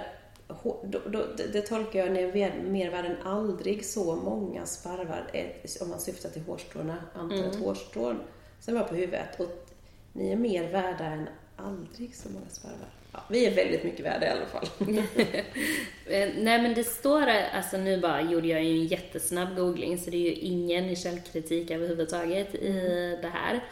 Då, 0.64 1.00
då, 1.10 1.26
det, 1.54 1.62
tolkar 1.62 2.00
jag, 2.00 2.12
ni 2.12 2.20
är 2.42 2.62
mer- 2.64 2.92
värda 2.92 3.08
än 3.08 3.22
aldrig 3.24 3.86
så 3.86 4.16
många 4.16 4.66
sparvar. 4.66 5.30
Ett- 5.34 5.82
Om 5.82 5.90
man 5.90 6.00
syftar 6.00 6.30
till 6.30 6.42
hårstråna, 6.42 6.98
antalet 7.14 7.56
Mm. 7.56 7.62
hårstrån 7.68 8.20
som 8.60 8.76
var 8.76 8.84
på 8.84 8.96
huvudet. 8.96 9.40
Och 9.40 9.68
ni 10.14 10.32
är 10.32 10.36
mer 10.36 10.72
värda 10.72 11.06
än 11.06 11.30
aldrig 11.56 12.16
så 12.16 12.30
många 12.30 12.50
sparvar. 12.50 12.90
Ja, 13.16 13.24
vi 13.30 13.46
är 13.46 13.56
väldigt 13.56 13.84
mycket 13.84 14.06
värda 14.06 14.26
i 14.26 14.30
alla 14.30 14.46
fall. 14.46 14.68
Eh, 16.08 16.30
Nej 16.38 16.62
men 16.62 16.74
det 16.74 16.84
står, 16.84 17.28
alltså 17.54 17.78
nu 17.78 18.02
bara 18.02 18.22
gjorde 18.22 18.48
jag 18.48 18.64
ju 18.64 18.70
en 18.70 18.86
jättesnabb 18.86 19.56
googling 19.56 19.98
så 19.98 20.10
det 20.10 20.18
är 20.18 20.22
ju 20.22 20.32
ingen 20.32 20.96
källkritik 20.96 21.72
överhuvudtaget 21.72 22.56
i 22.56 22.72
det 23.22 23.28
här. 23.34 23.64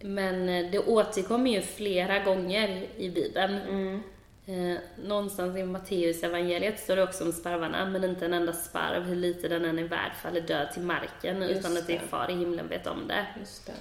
Men 0.00 0.48
eh, 0.48 0.70
det 0.70 0.78
återkommer 0.78 1.50
ju 1.50 1.60
flera 1.60 2.18
gånger 2.18 2.86
i 2.96 3.10
Bibeln. 3.10 4.02
Eh, 4.46 4.78
någonstans 5.04 5.56
i 5.56 5.62
Matteus 5.62 6.22
evangeliet 6.22 6.80
står 6.80 6.96
det 6.96 7.02
också 7.02 7.24
om 7.24 7.32
sparvarna, 7.32 7.86
men 7.86 8.04
inte 8.04 8.24
en 8.24 8.34
enda 8.34 8.52
sparv, 8.52 9.02
hur 9.02 9.16
lite 9.16 9.48
den 9.48 9.64
än 9.64 9.78
är 9.78 9.84
värd, 9.84 10.12
faller 10.22 10.40
död 10.40 10.72
till 10.72 10.82
marken 10.82 11.42
Just 11.42 11.60
utan 11.60 11.76
att 11.76 11.86
din 11.86 12.00
far 12.00 12.30
i 12.30 12.34
himlen 12.34 12.68
vet 12.68 12.86
om 12.86 13.08
det. 13.08 13.26
Det. 13.66 13.72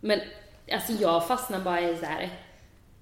Men 0.00 0.20
alltså 0.72 0.92
jag 0.92 1.28
fastnar 1.28 1.60
bara 1.60 1.80
i 1.80 1.96
så 1.96 2.04
här. 2.04 2.30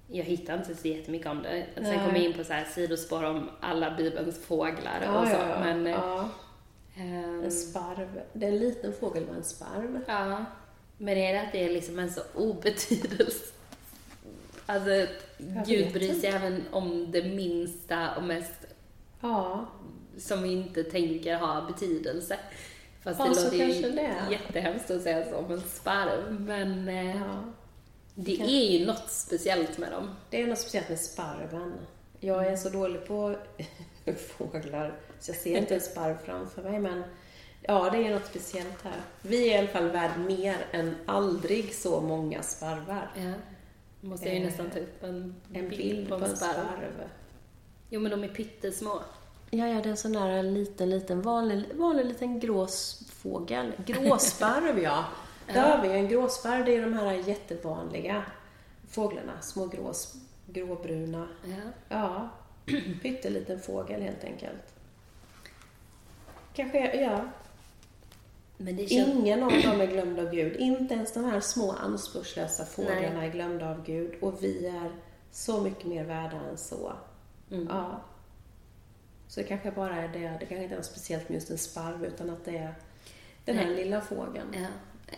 Jag 0.07 0.23
hittar 0.23 0.57
inte 0.57 0.75
så 0.75 0.87
jättemycket 0.87 1.27
om 1.27 1.41
det. 1.43 1.65
Sen 1.73 1.83
Nej. 1.83 1.97
kommer 1.97 2.13
jag 2.15 2.23
in 2.23 2.33
på 2.33 2.43
så 2.43 2.53
här 2.53 2.65
sidospår 2.65 3.23
om 3.23 3.49
alla 3.59 3.91
Bibelns 3.97 4.45
fåglar 4.45 5.01
Ja, 5.05 5.21
och 5.21 5.27
så. 5.27 5.33
ja. 5.33 5.59
Men, 5.59 5.87
eh, 5.87 5.93
ja. 5.93 6.29
ehm, 6.97 7.43
En 7.43 7.51
sparv. 7.51 8.21
Det 8.33 8.45
är 8.45 8.51
en 8.51 8.59
liten 8.59 8.93
fågel 8.93 9.25
var 9.25 9.35
en 9.35 9.43
sparv. 9.43 9.99
ja. 10.07 10.45
Men 10.97 11.17
är 11.17 11.33
det 11.33 11.41
att 11.41 11.51
det 11.51 11.63
är 11.65 11.69
liksom 11.73 11.99
en 11.99 12.11
så 12.11 12.21
obetydelse? 12.35 13.45
Alltså, 14.65 14.89
Gud 15.67 15.93
bryr 15.93 16.13
sig 16.13 16.29
även 16.29 16.63
om 16.71 17.11
det 17.11 17.23
minsta 17.23 18.15
och 18.15 18.23
mest 18.23 18.65
Ja, 19.21 19.65
som 20.17 20.43
vi 20.43 20.51
inte 20.51 20.83
tänker 20.83 21.35
ha 21.35 21.61
betydelse. 21.67 22.37
Fast 23.03 23.19
Ja, 23.19 23.25
det 23.25 23.29
låter 23.43 23.57
ju 23.57 23.91
det 23.91 24.15
jättehemskt 24.31 24.91
att 24.91 25.01
säga 25.01 25.25
så 25.29 25.35
om 25.37 25.51
en 25.51 25.61
sparv. 25.61 26.39
Men 26.41 26.87
eh, 26.89 27.15
ja. 27.21 27.43
Det 28.19 28.41
är 28.41 28.79
ju 28.79 28.85
något 28.85 29.09
speciellt 29.09 29.77
med 29.77 29.91
dem. 29.91 30.09
Det 30.29 30.41
är 30.41 30.47
något 30.47 30.59
speciellt 30.59 30.89
med 30.89 30.99
sparven. 30.99 31.73
Jag 32.19 32.47
är 32.47 32.55
så 32.55 32.69
dålig 32.69 33.07
på 33.07 33.35
fåglar 34.37 34.99
så 35.19 35.31
jag 35.31 35.37
ser 35.37 35.57
inte 35.57 35.75
en 35.75 35.81
sparv 35.81 36.17
framför 36.25 36.63
mig 36.63 36.79
men 36.79 37.03
ja, 37.61 37.89
det 37.89 37.97
är 37.97 38.13
något 38.13 38.25
speciellt 38.25 38.81
här. 38.83 39.01
Vi 39.21 39.49
är 39.49 39.55
i 39.55 39.57
alla 39.57 39.67
fall 39.67 39.89
värd 39.89 40.19
mer 40.19 40.65
än 40.71 40.95
aldrig 41.05 41.73
så 41.73 42.01
många 42.01 42.43
sparvar. 42.43 43.11
Ja. 43.15 43.33
Måste 44.01 44.25
jag 44.25 44.35
ju 44.35 44.41
Eh, 44.41 44.47
nästan 44.47 44.69
ta 44.69 44.79
upp 44.79 45.03
en, 45.03 45.35
En 45.53 45.69
bild 45.69 46.09
på 46.09 46.15
en 46.15 46.37
sparv. 46.37 47.09
Jo, 47.89 48.01
men 48.01 48.11
de 48.11 48.23
är 48.23 48.27
pyttesmå. 48.27 49.01
Ja, 49.49 49.67
ja, 49.67 49.81
det 49.81 49.89
är 49.89 49.91
en 49.91 49.97
sån 49.97 50.13
där 50.13 50.43
liten, 50.43 50.89
liten, 50.89 51.21
vanlig, 51.21 51.63
vanlig 51.73 52.05
liten 52.05 52.39
gråsfågel. 52.39 53.71
Gråsparv, 53.85 54.79
ja. 54.79 55.05
Där 55.53 55.77
har 55.77 55.81
vi 55.81 55.89
en 55.89 56.07
gråsparv. 56.07 56.65
Det 56.65 56.75
är 56.75 56.81
de 56.81 56.93
här 56.93 57.13
jättevanliga 57.13 58.25
fåglarna. 58.89 59.41
Små 59.41 59.67
grås, 59.67 60.15
gråbruna. 60.47 61.27
Ja. 61.43 61.55
Ja, 61.89 62.29
pytteliten 63.01 63.59
fågel 63.59 64.01
helt 64.01 64.23
enkelt. 64.23 64.73
Kanske, 66.53 67.01
ja. 67.01 67.25
Känns... 68.57 68.91
Ingen 68.91 69.43
av 69.43 69.51
dem 69.51 69.81
är 69.81 69.87
glömd 69.87 70.19
av 70.19 70.31
Gud. 70.31 70.55
Inte 70.55 70.93
ens 70.93 71.13
de 71.13 71.25
här 71.25 71.39
små 71.39 71.71
anspråkslösa 71.71 72.65
fåglarna 72.65 73.17
Nej. 73.17 73.27
är 73.27 73.31
glömda 73.31 73.69
av 73.69 73.83
Gud. 73.85 74.15
Och 74.21 74.43
vi 74.43 74.67
är 74.67 74.91
så 75.31 75.61
mycket 75.61 75.85
mer 75.85 76.03
värda 76.03 76.37
än 76.37 76.57
så. 76.57 76.93
Mm. 77.51 77.67
Ja. 77.69 78.01
Så 79.27 79.39
det 79.39 79.47
kanske 79.47 79.71
bara 79.71 79.95
är 79.95 80.07
det, 80.07 80.19
det 80.19 80.45
kanske 80.45 80.63
inte 80.63 80.75
är 80.75 80.77
något 80.77 80.85
speciellt 80.85 81.29
med 81.29 81.35
just 81.35 81.49
en 81.49 81.57
sparv 81.57 82.05
utan 82.05 82.29
att 82.29 82.45
det 82.45 82.57
är 82.57 82.75
den 83.45 83.57
här 83.57 83.65
Nej. 83.65 83.75
lilla 83.75 84.01
fågeln. 84.01 84.47
Ja. 84.53 84.67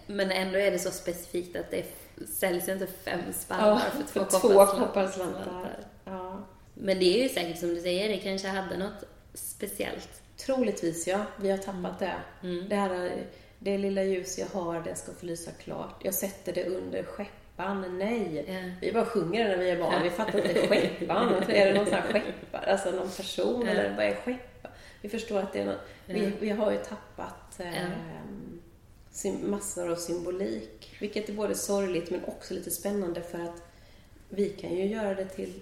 Men 0.07 0.31
ändå 0.31 0.57
är 0.59 0.71
det 0.71 0.79
så 0.79 0.91
specifikt 0.91 1.55
att 1.55 1.71
det 1.71 1.85
säljs 2.27 2.69
inte 2.69 2.87
fem 2.87 3.19
sparvar 3.33 3.79
för 3.79 4.03
två 4.03 4.39
två 4.39 4.65
kopparslantar. 4.65 5.77
Ja. 6.05 6.39
Men 6.73 6.99
det 6.99 7.05
är 7.19 7.23
ju 7.23 7.29
säkert 7.29 7.59
som 7.59 7.69
du 7.75 7.81
säger, 7.81 8.09
det 8.09 8.17
kanske 8.17 8.47
hade 8.47 8.77
något 8.77 9.03
speciellt. 9.33 10.21
Troligtvis 10.37 11.07
ja, 11.07 11.25
vi 11.41 11.51
har 11.51 11.57
tappat 11.57 11.99
det. 11.99 12.13
Mm. 12.43 12.69
Det, 12.69 12.75
här, 12.75 13.11
det 13.59 13.77
lilla 13.77 14.03
ljus 14.03 14.39
jag 14.39 14.47
har, 14.61 14.81
det 14.81 14.95
ska 14.95 15.11
få 15.13 15.25
lysa 15.25 15.51
klart. 15.51 15.95
Jag 16.03 16.13
sätter 16.13 16.53
det 16.53 16.65
under 16.65 17.03
skäppan. 17.03 17.97
Nej! 17.97 18.45
Ja. 18.47 18.71
Vi 18.81 18.93
bara 18.93 19.05
sjunger 19.05 19.47
när 19.47 19.57
vi 19.57 19.69
är 19.69 19.77
barn. 19.79 20.03
Vi 20.03 20.09
fattar 20.09 20.37
inte 20.47 20.67
skäppan. 20.67 21.43
är 21.49 21.65
det 21.65 21.73
någon 21.73 21.85
sån 21.85 21.95
här 21.95 22.01
skeppare, 22.13 22.71
alltså 22.71 22.91
någon 22.91 23.09
person 23.09 23.61
Ja. 23.65 23.71
eller 23.71 23.95
vad 23.95 24.05
är 24.05 24.15
skeppa? 24.15 24.69
Vi 25.01 25.09
förstår 25.09 25.39
att 25.39 25.53
det 25.53 25.59
är 25.59 25.65
något, 25.65 25.79
vi, 26.05 26.23
Ja. 26.25 26.31
vi 26.39 26.49
har 26.49 26.71
ju 26.71 26.77
tappat 26.77 27.59
eh, 27.59 27.67
Ja. 27.67 27.87
Massor 29.41 29.91
av 29.91 29.95
symbolik. 29.95 30.95
Vilket 30.99 31.29
är 31.29 31.33
både 31.33 31.55
sorgligt 31.55 32.11
men 32.11 32.25
också 32.25 32.53
lite 32.53 32.71
spännande 32.71 33.21
för 33.21 33.39
att 33.39 33.61
vi 34.29 34.49
kan 34.49 34.75
ju 34.75 34.85
göra 34.85 35.13
det 35.15 35.25
till 35.25 35.61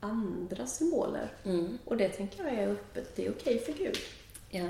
andra 0.00 0.66
symboler. 0.66 1.28
Mm. 1.44 1.78
Och 1.84 1.96
det 1.96 2.08
tänker 2.08 2.44
jag 2.44 2.52
är 2.54 2.68
öppet, 2.68 3.16
det 3.16 3.26
är 3.26 3.30
okej 3.30 3.58
för 3.58 3.72
Gud. 3.72 3.96
Ja. 4.50 4.68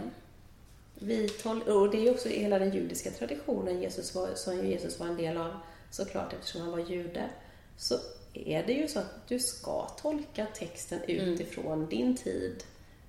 Vi 0.94 1.28
tol- 1.28 1.62
och 1.68 1.90
det 1.90 2.07
är 2.09 2.11
också 2.11 2.28
i 2.28 2.40
hela 2.40 2.59
den 2.59 2.74
judiska 2.74 3.11
traditionen 3.11 3.83
Jesus 3.83 4.14
var, 4.14 4.28
som 4.35 4.57
ju 4.57 4.66
Jesus 4.70 4.98
var 4.98 5.07
en 5.07 5.16
del 5.16 5.37
av, 5.37 5.52
såklart 5.90 6.33
eftersom 6.33 6.61
han 6.61 6.70
var 6.70 6.78
jude, 6.78 7.31
så 7.76 7.94
är 8.35 8.62
det 8.66 8.72
ju 8.72 8.88
så 8.88 8.98
att 8.98 9.28
du 9.28 9.38
ska 9.38 9.88
tolka 9.88 10.46
texten 10.54 11.00
Mm. 11.07 11.28
utifrån 11.28 11.87
din 11.88 12.16
tid, 12.16 12.64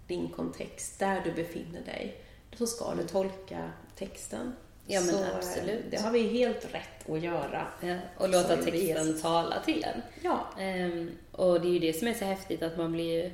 din 0.07 0.29
kontext, 0.29 0.99
där 0.99 1.21
du 1.23 1.31
befinner 1.33 1.81
dig. 1.81 2.21
Så 2.57 2.67
ska 2.67 2.95
du 2.95 3.03
tolka 3.03 3.71
texten. 3.95 4.53
Ja, 4.91 5.01
men 5.01 5.09
så, 5.09 5.23
eh, 5.23 5.35
absolut. 5.35 5.85
Det 5.91 5.97
har 5.97 6.11
vi 6.11 6.27
helt 6.27 6.73
rätt 6.73 7.09
att 7.09 7.21
göra. 7.21 7.67
ja. 7.81 7.95
Och 8.17 8.29
låta 8.29 8.57
texten 8.57 9.21
tala 9.21 9.59
till 9.59 9.83
en. 9.83 10.01
Ja, 10.23 10.47
Ehm, 10.59 11.11
och 11.31 11.61
det 11.61 11.67
är 11.67 11.71
ju 11.71 11.79
det 11.79 11.93
som 11.93 12.07
är 12.07 12.13
så 12.13 12.25
häftigt 12.25 12.63
att 12.63 12.77
man 12.77 12.91
blir 12.91 13.23
ju 13.23 13.31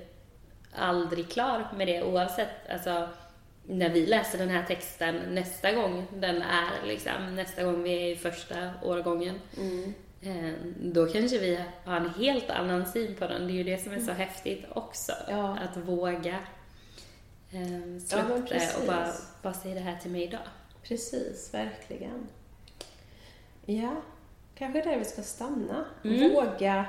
aldrig 0.73 1.29
klar 1.29 1.67
med 1.77 1.87
det 1.87 2.03
oavsett, 2.03 2.69
alltså 2.69 3.09
när 3.63 3.89
vi 3.89 4.05
läser 4.05 4.37
den 4.37 4.49
här 4.49 4.63
texten 4.63 5.15
nästa 5.15 5.71
gång 5.71 6.07
den 6.13 6.41
är 6.41 6.87
liksom, 6.87 7.35
nästa 7.35 7.63
gång 7.63 7.83
vi 7.83 7.93
är 7.93 8.11
i 8.11 8.15
första 8.15 8.71
årgången, 8.83 9.39
mm. 9.57 9.93
ehm, 10.21 10.73
då 10.77 11.05
kanske 11.05 11.37
vi 11.37 11.59
har 11.85 11.97
en 11.97 12.09
helt 12.09 12.49
annan 12.49 12.85
syn 12.85 13.15
på 13.15 13.27
den. 13.27 13.47
Det 13.47 13.53
är 13.53 13.55
ju 13.55 13.63
det 13.63 13.83
som 13.83 13.93
är 13.93 13.99
så 13.99 14.11
häftigt 14.11 14.65
också. 14.69 15.11
Mm. 15.27 15.39
Ja. 15.39 15.57
Att 15.57 15.77
våga 15.77 16.39
um, 17.53 17.99
slå 17.99 18.19
Ja, 18.19 18.25
det 18.49 18.77
och 18.81 18.87
bara, 18.87 19.11
bara 19.41 19.53
säga 19.53 19.75
det 19.75 19.81
här 19.81 19.97
till 20.01 20.11
mig 20.11 20.23
idag. 20.23 20.47
Precis, 20.87 21.53
verkligen. 21.53 22.27
Ja, 23.65 23.95
kanske 24.55 24.81
där 24.81 24.99
vi 24.99 25.05
ska 25.05 25.21
stanna. 25.23 25.85
Mm. 26.03 26.33
Våga, 26.33 26.85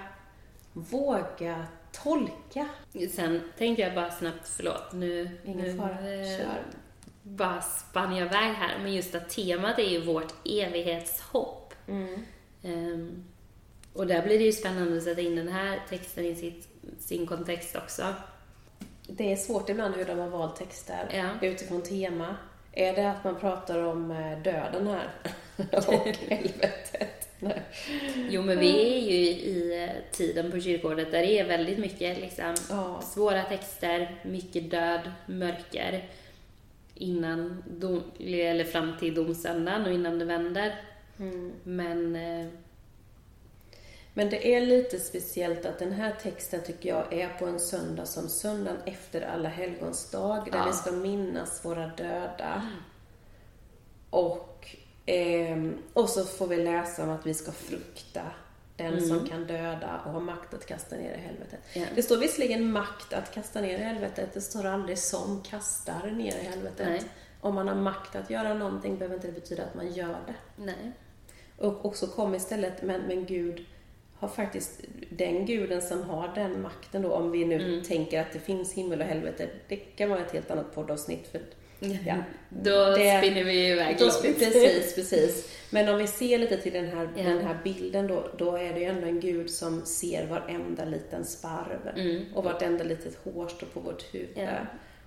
våga 0.73 1.67
tolka. 1.93 2.69
Sen 3.15 3.41
tänkte 3.59 3.83
jag 3.83 3.95
bara 3.95 4.11
snabbt, 4.11 4.49
förlåt, 4.49 4.93
nu, 4.93 5.31
Ingen 5.45 5.67
nu 5.67 5.77
fara, 5.77 6.15
eh, 6.15 6.39
kör. 6.39 6.63
bara 7.23 7.61
spann 7.63 8.17
jag 8.17 8.27
iväg 8.27 8.53
här, 8.55 8.79
men 8.83 8.95
just 8.95 9.15
att 9.15 9.29
temat 9.31 9.79
är 9.79 9.83
ju 9.91 10.05
vårt 10.05 10.35
evighetshopp. 10.47 11.75
Mm. 11.89 12.25
Ehm, 12.63 13.25
och 13.93 14.07
där 14.07 14.23
blir 14.23 14.39
det 14.39 14.45
ju 14.45 14.53
spännande 14.53 14.97
att 14.97 15.03
sätta 15.03 15.21
in 15.21 15.37
den 15.37 15.49
här 15.49 15.81
texten 15.89 16.25
i 16.25 16.35
sitt, 16.35 16.69
sin 16.99 17.27
kontext 17.27 17.77
också. 17.77 18.15
Det 19.07 19.33
är 19.33 19.37
svårt 19.37 19.69
ibland 19.69 19.95
hur 19.95 20.05
de 20.05 20.19
har 20.19 20.29
valt 20.29 20.57
texter 20.57 21.09
Ja. 21.13 21.47
utifrån 21.49 21.83
tema. 21.83 22.37
Är 22.79 22.93
det 22.95 23.11
att 23.11 23.25
man 23.25 23.41
pratar 23.41 23.83
om 23.83 24.11
eh, 24.11 24.39
döden 24.39 24.87
här? 24.87 25.09
och 25.73 26.07
helvetet? 26.29 27.29
Nej. 27.39 27.63
Jo, 28.31 28.43
men 28.43 28.59
vi 28.59 28.97
är 28.97 29.01
ju 29.11 29.17
i 29.27 29.85
eh, 29.85 29.91
tiden 30.13 30.51
på 30.51 30.61
kyrkåret 30.61 31.11
där 31.13 31.21
det 31.23 31.39
är 31.39 31.45
väldigt 31.45 31.79
mycket 31.79 32.19
liksom, 32.21 32.55
Ja. 32.71 33.01
svåra 33.03 33.43
texter, 33.43 34.15
mycket 34.23 34.71
död, 34.71 35.13
mörker 35.27 36.05
innan, 36.95 37.63
dom, 37.71 38.03
eller 38.19 38.65
fram 38.65 38.93
till 38.99 39.15
domsöndagen 39.15 39.87
och 39.87 39.93
innan 39.93 40.19
det 40.19 40.25
vänder. 40.25 40.75
Mm. 41.19 41.53
Men 41.63 42.17
eh, 42.17 42.47
Men 44.19 44.31
det 44.31 44.55
är 44.55 44.61
lite 44.61 45.01
speciellt 45.01 45.67
att 45.67 45.79
den 45.79 45.93
här 45.93 46.15
texten 46.23 46.61
tycker 46.63 46.89
jag 46.89 47.13
är 47.13 47.29
på 47.29 47.47
en 47.47 47.61
söndag 47.61 48.07
som 48.07 48.29
söndagen 48.29 48.81
efter 48.85 49.23
alla 49.23 49.49
helgons 49.49 50.11
dag 50.11 50.49
där 50.53 50.59
Ja. 50.59 50.67
vi 50.67 50.73
ska 50.73 50.93
minnas 50.93 51.65
våra 51.65 51.87
döda. 51.87 52.63
Och, 54.11 54.77
ehm, 55.07 55.79
och 55.93 56.09
så 56.09 56.25
får 56.25 56.47
vi 56.47 56.57
läsa 56.57 57.03
om 57.03 57.11
att 57.11 57.27
vi 57.27 57.35
ska 57.35 57.53
frukta 57.53 58.23
den 58.77 59.09
som 59.09 59.27
kan 59.29 59.47
döda 59.47 60.01
och 60.05 60.13
har 60.13 60.21
makt 60.21 60.55
att 60.55 60.67
kasta 60.67 60.97
ner 60.97 61.15
i 61.15 61.21
helvetet. 61.21 61.61
Ja. 61.75 61.85
Det 61.95 62.03
står 62.03 62.17
visserligen 62.17 62.73
makt 62.73 63.13
att 63.13 63.35
kasta 63.35 63.61
ner 63.61 63.79
i 63.79 63.83
helvetet, 63.83 64.35
det 64.35 64.41
står 64.41 64.67
aldrig 64.67 64.99
som 64.99 65.43
kastar 65.43 66.11
ner 66.11 66.37
i 66.37 66.45
helvetet. 66.45 66.87
Nej. 66.89 67.03
Om 67.41 67.55
man 67.55 67.69
har 67.69 67.75
makt 67.75 68.17
att 68.17 68.31
göra 68.31 68.55
någonting 68.55 68.99
behöver 68.99 69.15
inte 69.15 69.27
det 69.27 69.33
betyda 69.33 69.63
att 69.65 69.75
man 69.75 69.93
gör 69.93 70.19
det. 70.27 70.35
nej. 70.57 70.93
Och 71.59 71.85
också 71.85 72.07
kom 72.07 72.35
istället, 72.35 72.83
men, 72.83 73.01
men 73.01 73.25
Gud 73.27 73.67
har 74.19 74.29
faktiskt, 74.29 74.81
den 75.11 75.47
guden 75.47 75.83
som 75.83 76.03
har 76.03 76.35
den 76.35 76.63
makten 76.63 77.03
då, 77.03 77.13
om 77.13 77.31
vi 77.31 77.45
nu 77.45 77.55
Mm. 77.55 77.83
tänker 77.83 78.21
att 78.21 78.33
det 78.33 78.39
finns 78.39 78.73
himmel 78.73 79.01
och 79.01 79.07
helvete, 79.07 79.49
det 79.69 79.77
kan 79.77 80.11
vara 80.11 80.21
ett 80.21 80.33
helt 80.33 80.51
annat 80.51 80.75
poddavsnitt 80.75 81.29
för 81.29 81.41
ja, 82.07 82.15
Då 82.51 82.85
det- 82.97 83.19
spinner 83.19 83.45
vi 83.45 83.67
iväg 83.71 83.97
då, 83.99 84.05
precis, 84.23 84.95
precis. 84.95 85.53
Men 85.71 85.89
om 85.89 85.99
vi 85.99 86.07
ser 86.07 86.39
lite 86.39 86.57
till 86.57 86.73
den 86.73 86.87
här, 86.87 87.09
Ja. 87.17 87.23
den 87.23 87.45
här 87.45 87.59
bilden 87.65 88.07
då, 88.07 88.27
då 88.39 88.57
är 88.57 88.73
det 88.75 88.81
ju 88.81 88.87
ändå 88.87 89.07
en 89.07 89.21
gud 89.21 89.51
som 89.51 89.85
ser 89.87 90.27
varenda 90.27 90.85
liten 90.85 91.25
sparv 91.25 91.89
Mm. 91.97 92.25
och 92.35 92.45
vartenda 92.45 92.85
litet 92.85 93.19
hårstrå 93.25 93.67
på 93.75 93.81
vårt 93.81 94.15
huvud. 94.15 94.29
Ja. 94.35 94.51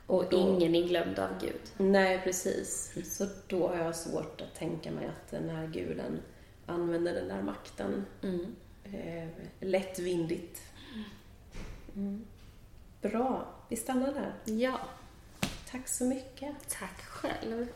Och 0.08 0.26
då- 0.32 0.38
ingen 0.38 0.76
är 0.76 0.88
glömd 0.88 1.20
av 1.20 1.30
Gud. 1.42 1.62
Nej, 1.92 2.22
precis. 2.24 2.94
Så 3.18 3.26
då 3.48 3.68
har 3.68 3.84
jag 3.84 3.96
svårt 3.96 4.42
att 4.42 4.56
tänka 4.60 4.92
mig 4.92 5.06
att 5.06 5.32
den 5.32 5.50
här 5.50 5.68
guden 5.68 6.20
använder 6.66 7.14
den 7.14 7.28
där 7.28 7.42
makten 7.42 8.06
Mm. 8.24 8.56
Eh, 8.94 9.28
lättvindigt. 9.60 10.62
Mm. 11.96 12.26
Bra, 13.02 13.46
vi 13.70 13.76
stannar 13.76 14.14
där. 14.14 14.34
Ja, 14.46 14.80
Tack 15.72 15.88
så 15.88 16.06
mycket. 16.06 16.56
tack 16.70 17.02
själv. 17.02 17.68